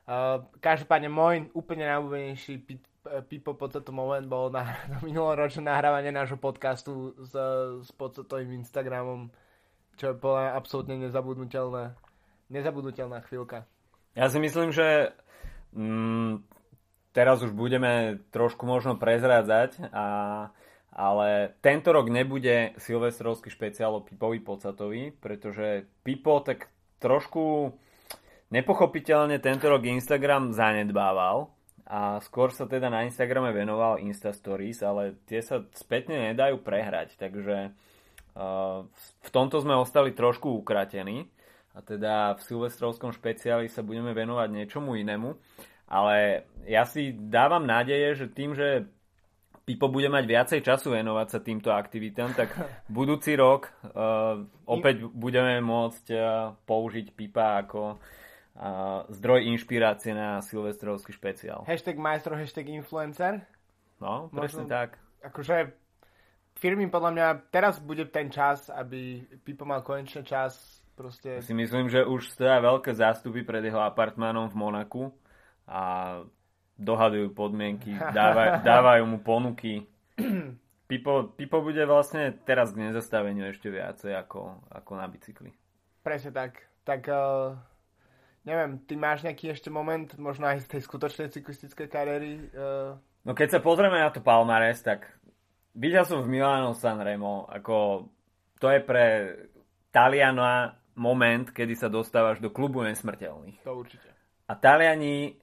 Uh, 0.06 0.46
každopádne 0.62 1.10
môj 1.10 1.50
úplne 1.52 1.88
najúbenejší 1.90 2.62
Pipo 3.06 3.54
tento 3.70 3.94
moment 3.94 4.26
bol 4.26 4.50
na, 4.50 4.66
na 4.92 4.98
minuloročné 5.02 5.62
nahrávanie 5.66 6.10
nášho 6.10 6.38
podcastu 6.38 7.14
s, 7.22 7.32
s 7.86 7.90
podstatovým 7.94 8.62
Instagramom, 8.62 9.30
čo 9.94 10.14
bola 10.18 10.54
absolútne 10.54 10.98
nezabudnutelná, 10.98 11.94
nezabudnutelná 12.50 13.22
chvíľka. 13.26 13.66
Ja 14.16 14.32
si 14.32 14.40
myslím, 14.40 14.72
že 14.72 15.12
mm, 15.76 16.40
teraz 17.12 17.44
už 17.44 17.52
budeme 17.52 18.24
trošku 18.32 18.64
možno 18.64 18.96
prezrádzať 18.96 19.92
a 19.92 20.06
ale 20.96 21.52
tento 21.60 21.92
rok 21.92 22.08
nebude 22.08 22.72
silvestrovský 22.80 23.52
špeciál 23.52 24.00
o 24.00 24.00
Pipovi 24.00 24.40
Pocatovi, 24.40 25.12
pretože 25.12 25.84
Pipo 26.00 26.40
tak 26.40 26.72
trošku 26.96 27.76
nepochopiteľne 28.48 29.36
tento 29.36 29.68
rok 29.68 29.84
Instagram 29.84 30.56
zanedbával 30.56 31.52
a 31.84 32.16
skôr 32.24 32.48
sa 32.48 32.64
teda 32.64 32.88
na 32.88 33.04
Instagrame 33.04 33.52
venoval 33.52 34.00
Insta 34.00 34.32
Stories, 34.32 34.80
ale 34.80 35.20
tie 35.28 35.44
sa 35.44 35.68
spätne 35.76 36.32
nedajú 36.32 36.64
prehrať, 36.64 37.20
takže 37.20 37.76
uh, 38.32 38.88
v 39.20 39.28
tomto 39.28 39.60
sme 39.60 39.76
ostali 39.76 40.16
trošku 40.16 40.48
ukratení 40.64 41.28
a 41.76 41.84
teda 41.84 42.40
v 42.40 42.42
silvestrovskom 42.48 43.12
špeciáli 43.12 43.68
sa 43.68 43.84
budeme 43.84 44.16
venovať 44.16 44.48
niečomu 44.48 44.96
inému, 44.96 45.36
ale 45.92 46.48
ja 46.64 46.88
si 46.88 47.12
dávam 47.12 47.68
nádeje, 47.68 48.24
že 48.24 48.26
tým, 48.32 48.56
že 48.56 48.88
Pipo 49.66 49.90
bude 49.90 50.06
mať 50.06 50.24
viacej 50.30 50.60
času 50.62 50.94
venovať 50.94 51.26
sa 51.26 51.38
týmto 51.42 51.74
aktivitám, 51.74 52.38
tak 52.38 52.54
budúci 52.88 53.34
rok 53.34 53.74
uh, 53.92 54.40
opäť 54.64 55.04
budeme 55.10 55.58
môcť 55.60 56.06
uh, 56.14 56.54
použiť 56.64 57.12
Pipa 57.12 57.66
ako 57.66 57.98
uh, 57.98 59.02
zdroj 59.10 59.44
inšpirácie 59.52 60.14
na 60.14 60.38
silvestrovský 60.40 61.12
špeciál. 61.12 61.66
Hashtag 61.66 61.98
majstro, 61.98 62.38
hashtag 62.38 62.72
influencer. 62.72 63.42
No, 63.98 64.30
presne 64.30 64.64
Možno, 64.64 64.72
tak. 64.72 64.88
Akože 65.26 65.74
firmy 66.56 66.88
podľa 66.88 67.10
mňa 67.12 67.26
teraz 67.52 67.82
bude 67.82 68.06
ten 68.08 68.30
čas, 68.32 68.70
aby 68.72 69.26
Pipo 69.44 69.66
mal 69.68 69.82
konečne 69.82 70.24
čas 70.24 70.75
proste... 70.96 71.44
Si 71.44 71.52
myslím, 71.52 71.92
že 71.92 72.02
už 72.02 72.32
stoja 72.32 72.58
veľké 72.64 72.96
zástupy 72.96 73.44
pred 73.44 73.60
jeho 73.62 73.78
apartmánom 73.84 74.48
v 74.48 74.56
Monaku 74.56 75.02
a 75.68 76.24
dohadujú 76.80 77.36
podmienky, 77.36 77.92
dávaj, 78.16 78.64
dávajú 78.64 79.04
mu 79.04 79.18
ponuky. 79.20 79.84
Pipo, 80.88 81.34
Pipo 81.36 81.58
bude 81.60 81.82
vlastne 81.84 82.32
teraz 82.48 82.72
k 82.72 82.88
nezastaveniu 82.88 83.52
ešte 83.52 83.68
viacej 83.68 84.16
ako, 84.16 84.64
ako 84.72 84.90
na 84.96 85.06
bicykli. 85.10 85.52
Presne 86.00 86.32
tak. 86.32 86.64
Tak 86.86 87.10
uh, 87.10 87.58
neviem, 88.46 88.78
ty 88.86 88.94
máš 88.94 89.26
nejaký 89.26 89.50
ešte 89.50 89.68
moment, 89.68 90.06
možno 90.16 90.46
aj 90.46 90.62
z 90.64 90.78
tej 90.78 90.80
skutočnej 90.86 91.28
cyklistickej 91.34 91.88
kariéry? 91.90 92.32
Uh... 92.54 92.94
No 93.26 93.34
keď 93.34 93.58
sa 93.58 93.60
pozrieme 93.60 93.98
na 93.98 94.14
to 94.14 94.22
Palmares, 94.22 94.86
tak 94.86 95.10
videl 95.74 96.06
som 96.06 96.22
v 96.22 96.30
Milano 96.30 96.70
Sanremo, 96.72 97.50
ako 97.50 98.06
to 98.62 98.70
je 98.70 98.80
pre 98.80 99.06
Taliana 99.90 100.78
moment, 100.96 101.46
kedy 101.52 101.76
sa 101.76 101.92
dostávaš 101.92 102.40
do 102.40 102.48
klubu 102.48 102.82
nesmrteľných. 102.82 103.62
To 103.62 103.76
určite. 103.76 104.08
A 104.48 104.52
Taliani 104.56 105.36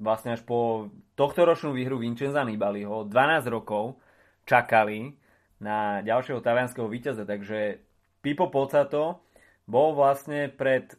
vlastne 0.00 0.34
až 0.34 0.42
po 0.42 0.90
tohto 1.14 1.46
ročnú 1.46 1.76
výhru 1.76 2.02
Vincenza 2.02 2.42
Nibaliho 2.42 3.06
12 3.06 3.46
rokov 3.46 4.00
čakali 4.48 5.14
na 5.62 6.02
ďalšieho 6.02 6.42
talianského 6.42 6.90
víťaza, 6.90 7.22
takže 7.22 7.78
Pipo 8.24 8.50
Pozzato 8.50 9.22
bol 9.64 9.94
vlastne 9.94 10.50
pred 10.50 10.92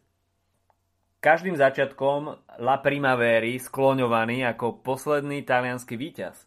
každým 1.20 1.58
začiatkom 1.58 2.38
La 2.62 2.78
Primavery 2.80 3.58
skloňovaný 3.58 4.46
ako 4.46 4.86
posledný 4.86 5.42
talianský 5.42 5.98
víťaz. 5.98 6.46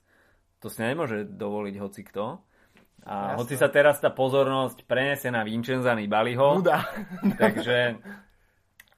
To 0.62 0.71
si 0.71 0.83
nemôže 0.83 1.27
dovoliť 1.27 1.75
hoci 1.79 2.03
kto. 2.07 2.42
A 3.09 3.33
Jasne. 3.33 3.38
hoci 3.40 3.55
sa 3.57 3.73
teraz 3.73 3.97
tá 4.05 4.12
pozornosť 4.12 4.85
preniesie 4.85 5.33
na 5.33 5.40
Vincenza 5.40 5.97
Nibaliho. 5.97 6.61
Nuda. 6.61 6.85
takže, 7.40 7.97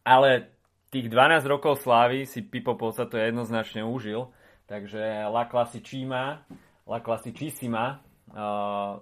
ale 0.03 0.51
tých 0.91 1.07
12 1.07 1.47
rokov 1.47 1.79
slávy 1.79 2.27
si 2.27 2.43
Pipo 2.43 2.75
to 2.75 3.15
jednoznačne 3.15 3.87
užil. 3.87 4.35
Takže 4.67 5.31
La 5.31 5.47
Classicima, 5.47 6.43
La 6.87 6.99
Classicissima 6.99 8.03
uh, 8.35 8.99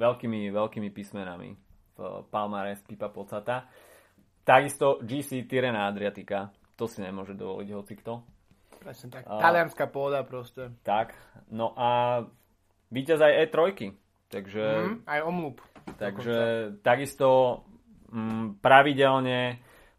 veľkými, 0.00 0.48
veľkými 0.48 0.88
písmenami 0.88 1.52
v 1.96 2.24
Palmares 2.32 2.80
Pipa 2.88 3.12
Pocata. 3.12 3.68
Takisto 4.40 5.04
GC 5.04 5.44
Tirena 5.44 5.84
Adriatika. 5.84 6.48
To 6.80 6.88
si 6.88 7.04
nemôže 7.04 7.36
dovoliť 7.36 7.68
hoci 7.76 7.94
kto. 8.00 8.24
Presne 8.80 9.08
tak. 9.12 9.28
Uh, 9.28 9.36
Talianská 9.36 9.92
pôda 9.92 10.24
proste. 10.24 10.72
Tak. 10.80 11.12
No 11.52 11.76
a 11.76 12.24
víťaz 12.92 13.20
aj 13.22 13.32
E3. 13.48 13.56
Takže... 14.28 14.64
Mm, 14.64 14.96
aj 15.08 15.20
omlup. 15.24 15.56
Takže 15.96 16.36
dokonca. 16.76 16.84
takisto 16.84 17.28
mm, 18.12 18.60
pravidelne 18.60 19.56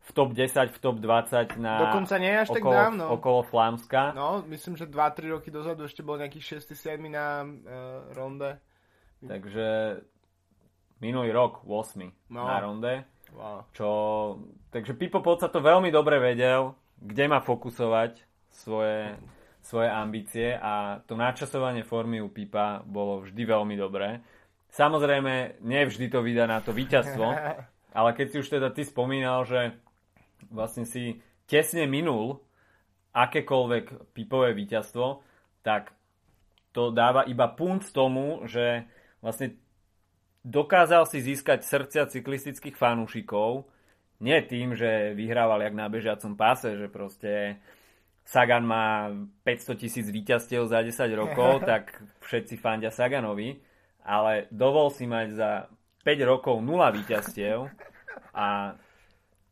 v 0.10 0.12
top 0.14 0.34
10, 0.34 0.74
v 0.74 0.80
top 0.82 0.98
20 0.98 1.62
na 1.62 1.74
Dokonca 1.86 2.18
nie 2.18 2.34
až 2.34 2.50
okolo, 2.50 2.58
tak 2.58 2.66
dávno. 2.66 3.06
okolo 3.14 3.40
Flámska. 3.46 4.02
No, 4.18 4.42
myslím, 4.50 4.74
že 4.74 4.90
2-3 4.90 5.38
roky 5.38 5.50
dozadu 5.54 5.86
ešte 5.86 6.02
bol 6.02 6.18
nejaký 6.18 6.42
6-7 6.42 6.98
na 7.14 7.46
uh, 7.46 8.10
ronde. 8.18 8.58
Takže 9.22 10.02
minulý 10.98 11.30
rok 11.30 11.62
8 11.62 12.34
no. 12.34 12.42
na 12.42 12.58
ronde. 12.58 12.94
Wow. 13.30 13.70
Čo, 13.78 13.90
takže 14.74 14.98
Pipo 14.98 15.22
Pod 15.22 15.46
sa 15.46 15.54
to 15.54 15.62
veľmi 15.62 15.94
dobre 15.94 16.18
vedel, 16.18 16.74
kde 16.98 17.30
má 17.30 17.46
fokusovať 17.46 18.26
svoje, 18.50 19.14
svoje 19.70 19.86
ambície 19.94 20.58
a 20.58 21.06
to 21.06 21.14
načasovanie 21.14 21.86
formy 21.86 22.18
u 22.18 22.34
Pipa 22.34 22.82
bolo 22.82 23.22
vždy 23.22 23.46
veľmi 23.46 23.78
dobré. 23.78 24.26
Samozrejme, 24.74 25.62
nevždy 25.62 26.10
to 26.10 26.26
vydá 26.26 26.50
na 26.50 26.58
to 26.66 26.74
víťazstvo, 26.74 27.28
ale 27.98 28.10
keď 28.18 28.26
si 28.34 28.38
už 28.42 28.50
teda 28.50 28.74
ty 28.74 28.82
spomínal, 28.82 29.46
že 29.46 29.78
vlastne 30.50 30.90
si 30.90 31.22
tesne 31.46 31.86
minul 31.86 32.42
akékoľvek 33.14 34.14
Pipové 34.18 34.58
víťazstvo, 34.58 35.22
tak 35.62 35.94
to 36.74 36.90
dáva 36.90 37.30
iba 37.30 37.46
punt 37.54 37.94
tomu, 37.94 38.42
že 38.50 38.90
vlastne 39.22 39.54
dokázal 40.42 41.06
si 41.06 41.22
získať 41.22 41.62
srdcia 41.62 42.10
cyklistických 42.10 42.74
fanúšikov, 42.74 43.70
nie 44.20 44.36
tým, 44.44 44.76
že 44.76 45.16
vyhrával 45.16 45.64
jak 45.64 45.76
na 45.78 45.88
bežiacom 45.88 46.36
páse, 46.36 46.76
že 46.76 46.92
proste 46.92 47.58
Sagan 48.30 48.62
má 48.62 49.10
500 49.42 49.74
tisíc 49.74 50.06
víťazstiev 50.06 50.70
za 50.70 50.86
10 50.86 50.94
rokov, 51.18 51.62
tak 51.70 51.98
všetci 52.22 52.62
fandia 52.62 52.94
Saganovi, 52.94 53.58
ale 54.06 54.46
dovol 54.54 54.94
si 54.94 55.10
mať 55.10 55.28
za 55.34 55.66
5 56.06 56.30
rokov 56.30 56.62
0 56.62 56.78
víťazstiev 56.94 57.66
a 58.38 58.78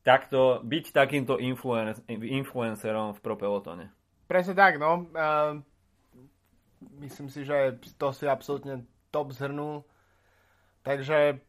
takto 0.05 0.61
byť 0.61 0.85
takýmto 0.93 1.41
influencerom 2.21 3.17
v 3.17 3.19
pro 3.25 3.33
pelotone. 3.33 3.89
Presne 4.29 4.53
tak, 4.53 4.77
no. 4.77 5.09
Uh, 5.09 5.57
myslím 7.01 7.33
si, 7.33 7.49
že 7.49 7.81
to 7.97 8.13
si 8.13 8.29
absolútne 8.29 8.85
top 9.09 9.33
zhrnul. 9.33 9.81
Takže 10.85 11.41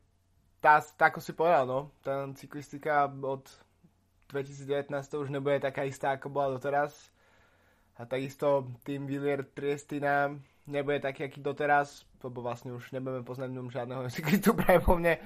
tá, 0.65 0.81
ako 0.81 1.21
si 1.21 1.37
povedal, 1.37 1.69
no, 1.69 1.81
tá 2.01 2.25
cyklistika 2.35 3.05
od 3.07 3.45
2019 4.33 4.89
už 4.97 5.29
nebude 5.29 5.61
taká 5.61 5.85
istá, 5.85 6.17
ako 6.17 6.33
bola 6.33 6.57
doteraz. 6.57 7.13
A 7.99 8.07
takisto 8.07 8.71
tým 8.87 9.11
Villier 9.11 9.43
Triestina 9.43 10.31
nebude 10.71 11.03
taký, 11.03 11.27
aký 11.27 11.43
doteraz, 11.43 12.07
lebo 12.23 12.43
vlastne 12.47 12.71
už 12.71 12.95
nebudeme 12.95 13.27
poznať 13.27 13.51
ňom 13.51 13.69
žiadneho 13.75 14.03
cyklistu 14.15 14.55
práve 14.55 14.79
po 14.87 14.95
mne. 14.95 15.19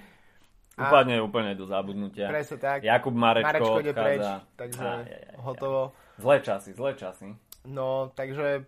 A... 0.80 0.88
Úplne, 0.88 1.20
úplne 1.20 1.52
do 1.52 1.68
zabudnutia. 1.68 2.32
Presne 2.32 2.56
tak. 2.56 2.80
Jakub 2.80 3.12
Marečko, 3.12 3.44
Marečko 3.44 3.80
ide 3.84 3.92
preč, 3.92 4.24
takže 4.56 4.80
aj, 4.80 5.04
aj, 5.04 5.04
aj, 5.04 5.36
hotovo. 5.44 5.80
Zlé 6.16 6.36
časy, 6.40 6.70
zlé 6.72 6.90
časy. 6.96 7.28
No, 7.68 8.08
takže 8.16 8.64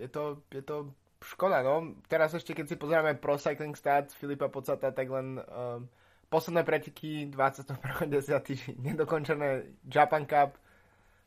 je 0.00 0.08
to, 0.08 0.40
je 0.48 0.64
to 0.64 0.88
škoda, 1.20 1.60
no. 1.60 2.00
Teraz 2.08 2.32
ešte, 2.32 2.56
keď 2.56 2.66
si 2.72 2.76
pozrieme 2.80 3.12
Pro 3.12 3.36
Cycling 3.36 3.76
Stats 3.76 4.16
Filipa 4.16 4.48
Pocata, 4.48 4.88
tak 4.88 5.12
len 5.12 5.36
um, 5.36 5.84
posledné 6.32 6.64
preteky 6.64 7.28
21.10. 7.28 8.80
nedokončené 8.80 9.76
Japan 9.84 10.24
Cup, 10.24 10.56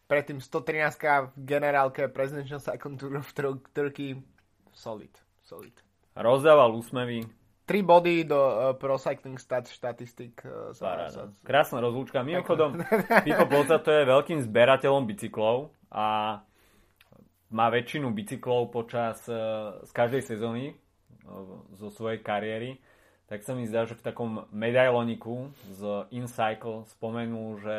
predtým 0.10 0.42
113 0.42 1.30
v 1.30 1.46
generálke 1.46 2.10
Presidential 2.10 2.58
Cycling 2.58 2.98
Tour 2.98 3.22
of 3.22 3.30
Turkey. 3.72 4.18
Solid, 4.74 5.14
solid. 5.46 5.76
Rozdával 6.18 6.74
úsmevy. 6.74 7.30
3 7.70 7.86
body 7.86 8.26
do 8.26 8.42
uh, 8.42 8.74
Pro 8.74 8.98
Cycling 8.98 9.38
Stats 9.38 9.70
štatistik. 9.70 10.42
Uh, 10.42 10.74
sa, 10.74 11.30
Krásna 11.46 11.78
rozlúčka. 11.78 12.26
Mimochodom, 12.26 12.82
Pipo 13.26 13.46
Pocato 13.46 13.94
je 13.94 14.10
veľkým 14.10 14.42
zberateľom 14.42 15.06
bicyklov 15.06 15.70
a 15.94 16.42
má 17.50 17.68
väčšinu 17.70 18.14
bicyklov 18.14 18.70
počas 18.70 19.26
e, 19.26 19.34
z 19.82 19.92
každej 19.92 20.22
sezóny 20.22 20.66
e, 20.70 20.74
zo 21.78 21.90
svojej 21.90 22.22
kariéry, 22.22 22.78
tak 23.26 23.42
sa 23.42 23.58
mi 23.58 23.66
zdá, 23.66 23.86
že 23.86 23.98
v 23.98 24.06
takom 24.06 24.46
medailoniku 24.54 25.54
z 25.74 26.10
InCycle 26.14 26.86
spomenul, 26.98 27.62
že 27.62 27.78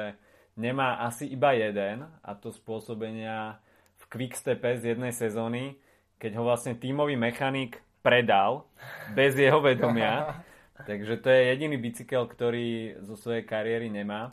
nemá 0.56 1.02
asi 1.04 1.26
iba 1.28 1.52
jeden 1.52 2.06
a 2.22 2.30
to 2.34 2.50
spôsobenia 2.54 3.58
v 4.00 4.04
Quickstepe 4.10 4.78
z 4.78 4.96
jednej 4.96 5.12
sezóny, 5.14 5.78
keď 6.16 6.40
ho 6.40 6.42
vlastne 6.46 6.74
tímový 6.78 7.14
mechanik 7.14 7.82
predal 8.00 8.66
bez 9.12 9.36
jeho 9.36 9.60
vedomia. 9.60 10.40
Takže 10.88 11.20
to 11.20 11.28
je 11.28 11.52
jediný 11.52 11.76
bicykel, 11.76 12.24
ktorý 12.24 13.00
zo 13.04 13.14
svojej 13.14 13.44
kariéry 13.44 13.92
nemá 13.92 14.32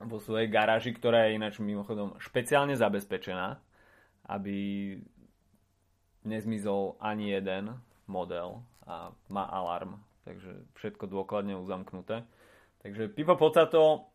vo 0.00 0.16
svojej 0.20 0.48
garáži, 0.48 0.96
ktorá 0.96 1.28
je 1.28 1.36
ináč 1.36 1.60
mimochodom 1.60 2.16
špeciálne 2.16 2.72
zabezpečená 2.76 3.60
aby 4.26 4.58
nezmizol 6.26 6.98
ani 6.98 7.30
jeden 7.30 7.78
model 8.10 8.66
a 8.86 9.14
má 9.30 9.46
alarm, 9.46 10.02
takže 10.26 10.66
všetko 10.78 11.06
dôkladne 11.06 11.54
uzamknuté. 11.54 12.26
Takže 12.82 13.10
Pipo 13.14 13.38
Pocato 13.38 14.10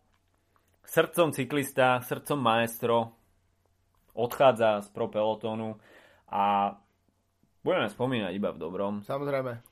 srdcom 0.85 1.31
cyklista, 1.31 2.01
srdcom 2.01 2.39
maestro 2.39 3.15
odchádza 4.13 4.83
z 4.83 4.87
pro 4.91 5.07
pelotónu 5.07 5.79
a 6.27 6.75
budeme 7.63 7.87
spomínať 7.87 8.31
iba 8.35 8.49
v 8.51 8.61
dobrom. 8.61 8.93
Samozrejme. 9.05 9.63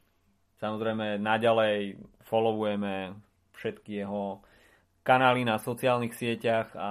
Samozrejme, 0.59 1.19
naďalej 1.19 1.99
followujeme 2.27 3.15
všetky 3.55 4.03
jeho 4.03 4.43
kanály 5.03 5.47
na 5.47 5.59
sociálnych 5.59 6.15
sieťach 6.15 6.75
a 6.75 6.89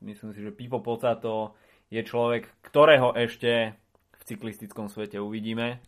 myslím 0.00 0.32
si, 0.32 0.40
že 0.40 0.56
Pipo 0.56 0.80
Pocato 0.80 1.56
je 1.92 2.00
človek, 2.04 2.48
ktorého 2.64 3.16
ešte 3.16 3.76
v 4.16 4.22
cyklistickom 4.24 4.92
svete 4.92 5.20
uvidíme 5.20 5.80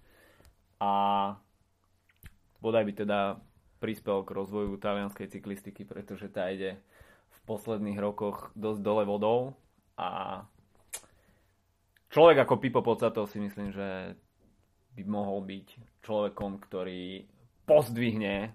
a 0.80 0.92
bodaj 2.60 2.84
by 2.88 2.92
teda 3.04 3.20
prispel 3.80 4.24
k 4.24 4.32
rozvoju 4.36 4.76
talianskej 4.76 5.28
cyklistiky, 5.28 5.88
pretože 5.88 6.28
tá 6.28 6.52
ide 6.52 6.80
posledných 7.50 7.98
rokoch 7.98 8.54
dosť 8.54 8.78
dole 8.78 9.02
vodou 9.02 9.58
a 9.98 10.40
človek 12.14 12.46
ako 12.46 12.62
Pipo 12.62 12.80
Pocato 12.86 13.26
si 13.26 13.42
myslím, 13.42 13.74
že 13.74 14.14
by 14.94 15.02
mohol 15.10 15.42
byť 15.42 15.66
človekom, 16.06 16.62
ktorý 16.62 17.26
pozdvihne 17.66 18.54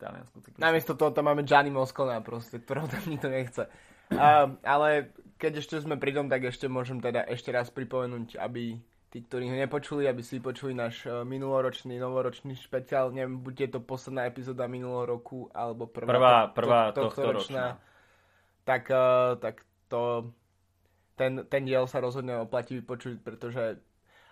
taliansku 0.00 0.40
cyklistiku. 0.40 0.64
Namiesto 0.64 0.92
toho 0.96 1.12
tam 1.12 1.28
máme 1.28 1.44
Gianni 1.44 1.72
Moscona 1.72 2.20
proste, 2.24 2.60
ktorého 2.60 2.88
tam 2.92 3.04
nikto 3.08 3.28
nechce. 3.28 3.68
Uh, 4.08 4.56
ale 4.62 5.12
keď 5.36 5.60
ešte 5.60 5.76
sme 5.82 6.00
pri 6.00 6.16
tom, 6.16 6.32
tak 6.32 6.48
ešte 6.48 6.70
môžem 6.70 7.02
teda 7.02 7.26
ešte 7.28 7.52
raz 7.52 7.68
pripomenúť, 7.68 8.40
aby 8.40 8.80
tí, 9.10 9.22
ktorí 9.22 9.48
ho 9.50 9.56
nepočuli, 9.56 10.08
aby 10.10 10.22
si 10.22 10.42
počuli 10.42 10.74
náš 10.74 11.06
uh, 11.06 11.22
minuloročný, 11.22 11.96
novoročný 11.96 12.58
špeciál. 12.58 13.14
Neviem, 13.14 13.40
bude 13.40 13.66
to 13.70 13.78
posledná 13.80 14.26
epizóda 14.26 14.66
minulého 14.66 15.18
roku, 15.18 15.48
alebo 15.54 15.86
prvá, 15.86 16.10
prvá, 16.10 16.34
prvá 16.50 16.82
to, 16.92 17.08
tohto 17.10 17.32
ročná. 17.32 17.78
Tak, 18.66 18.90
uh, 18.90 19.38
tak 19.38 19.62
to, 19.86 20.32
ten, 21.14 21.46
ten 21.46 21.62
diel 21.64 21.86
sa 21.86 22.02
rozhodne 22.02 22.42
oplatí 22.42 22.76
vypočuť, 22.82 23.22
pretože 23.22 23.78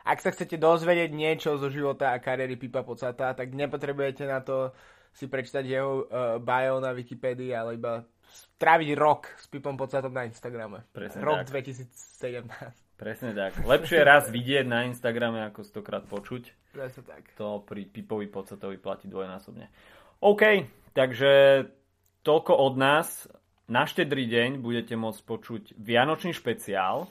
ak 0.05 0.21
sa 0.21 0.35
chcete 0.35 0.61
dozvedieť 0.61 1.11
niečo 1.17 1.57
zo 1.57 1.73
života 1.73 2.13
a 2.13 2.21
kariéry 2.21 2.61
Pipa 2.61 2.85
Pocata, 2.85 3.33
tak 3.33 3.57
nepotrebujete 3.57 4.29
na 4.29 4.45
to 4.45 4.75
si 5.15 5.31
prečítať 5.31 5.65
jeho 5.65 6.05
uh, 6.05 6.43
bio 6.43 6.83
na 6.83 6.91
Wikipédii, 6.91 7.55
ale 7.55 7.79
iba 7.79 8.03
stráviť 8.59 8.91
rok 8.99 9.31
s 9.39 9.47
Pipom 9.47 9.79
Podcatom 9.79 10.11
na 10.11 10.27
Instagrame. 10.27 10.83
Presne 10.91 11.23
rok 11.23 11.47
tak. 11.47 11.63
2017. 11.63 12.84
Presne 12.95 13.35
tak. 13.35 13.59
Lepšie 13.59 14.07
raz 14.07 14.31
vidieť 14.31 14.71
na 14.71 14.87
Instagrame, 14.87 15.43
ako 15.51 15.67
stokrát 15.67 16.07
počuť. 16.07 16.55
Presne 16.71 17.03
tak. 17.03 17.27
To 17.35 17.59
pri 17.59 17.91
Pipovi 17.91 18.31
Podcatovi 18.31 18.79
platí 18.79 19.11
dvojnásobne. 19.11 19.67
OK, 20.23 20.43
takže 20.95 21.67
toľko 22.23 22.53
od 22.55 22.75
nás. 22.79 23.27
Na 23.65 23.89
štedrý 23.89 24.29
deň 24.29 24.61
budete 24.61 24.93
môcť 24.93 25.21
počuť 25.25 25.63
Vianočný 25.81 26.37
špeciál 26.37 27.09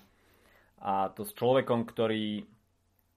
a 0.78 1.10
to 1.10 1.26
s 1.26 1.34
človekom, 1.34 1.82
ktorý 1.84 2.46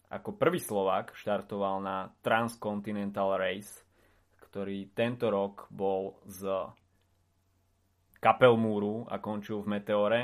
ako 0.08 0.40
prvý 0.40 0.56
Slovák 0.56 1.12
štartoval 1.12 1.84
na 1.84 2.08
Transcontinental 2.24 3.36
Race, 3.36 3.84
ktorý 4.40 4.88
tento 4.96 5.28
rok 5.28 5.68
bol 5.68 6.16
z 6.24 6.48
Kapelmúru 8.24 9.04
a 9.06 9.20
končil 9.20 9.60
v 9.60 9.76
Meteore. 9.76 10.22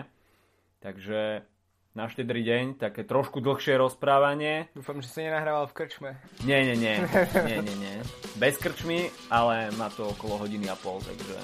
Takže 0.80 1.51
na 1.93 2.09
štedrý 2.09 2.40
deň, 2.40 2.64
také 2.80 3.05
trošku 3.05 3.45
dlhšie 3.45 3.76
rozprávanie. 3.76 4.72
Dúfam, 4.72 5.05
že 5.05 5.12
si 5.12 5.20
nenahrával 5.20 5.68
v 5.68 5.76
krčme. 5.76 6.11
Nie, 6.49 6.64
nie, 6.64 6.76
nie. 6.76 6.97
nie, 7.49 7.59
nie, 7.61 7.76
nie. 7.76 7.97
Bez 8.40 8.57
krčmy, 8.57 9.12
ale 9.28 9.68
má 9.76 9.93
to 9.93 10.09
okolo 10.09 10.40
hodiny 10.40 10.72
a 10.72 10.76
pol, 10.76 11.05
takže 11.05 11.36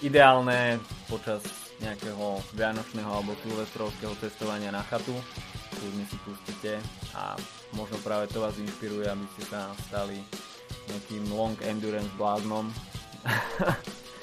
ideálne 0.00 0.80
počas 1.12 1.44
nejakého 1.84 2.40
vianočného 2.56 3.10
alebo 3.20 3.36
silvestrovského 3.44 4.16
cestovania 4.16 4.72
na 4.72 4.80
chatu. 4.88 5.12
Kľudne 5.76 6.04
si 6.08 6.16
pustíte 6.24 6.72
a 7.12 7.36
možno 7.76 8.00
práve 8.00 8.32
to 8.32 8.40
vás 8.40 8.56
inšpiruje, 8.56 9.04
aby 9.12 9.26
ste 9.36 9.44
sa 9.52 9.68
stali 9.92 10.16
nejakým 10.88 11.36
long 11.36 11.56
endurance 11.68 12.08
bláznom. 12.16 12.72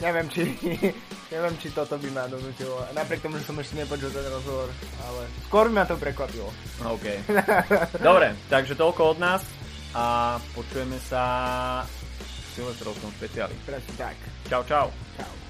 neviem, 0.04 0.28
či, 0.34 0.42
neviem, 1.34 1.58
či 1.58 1.74
toto 1.74 1.98
by 1.98 2.10
ma 2.14 2.30
donútilo. 2.30 2.78
Napriek 2.94 3.26
tomu, 3.26 3.42
že 3.42 3.50
som 3.50 3.58
ešte 3.58 3.82
nepočul 3.82 4.14
ten 4.14 4.26
rozhovor, 4.30 4.70
ale 5.02 5.22
skôr 5.50 5.66
by 5.74 5.82
ma 5.82 5.86
to 5.90 5.98
prekvapilo. 5.98 6.54
OK. 6.86 7.06
Dobre, 8.14 8.38
takže 8.54 8.78
toľko 8.78 9.18
od 9.18 9.18
nás 9.18 9.42
a 9.98 10.38
počujeme 10.54 11.02
sa 11.02 11.24
v 12.22 12.50
Silvestrovskom 12.54 13.10
špeciáli. 13.18 13.58
Presne 13.66 13.94
tak. 13.98 14.18
Čau, 14.46 14.62
čau. 14.70 14.88
Čau. 15.18 15.43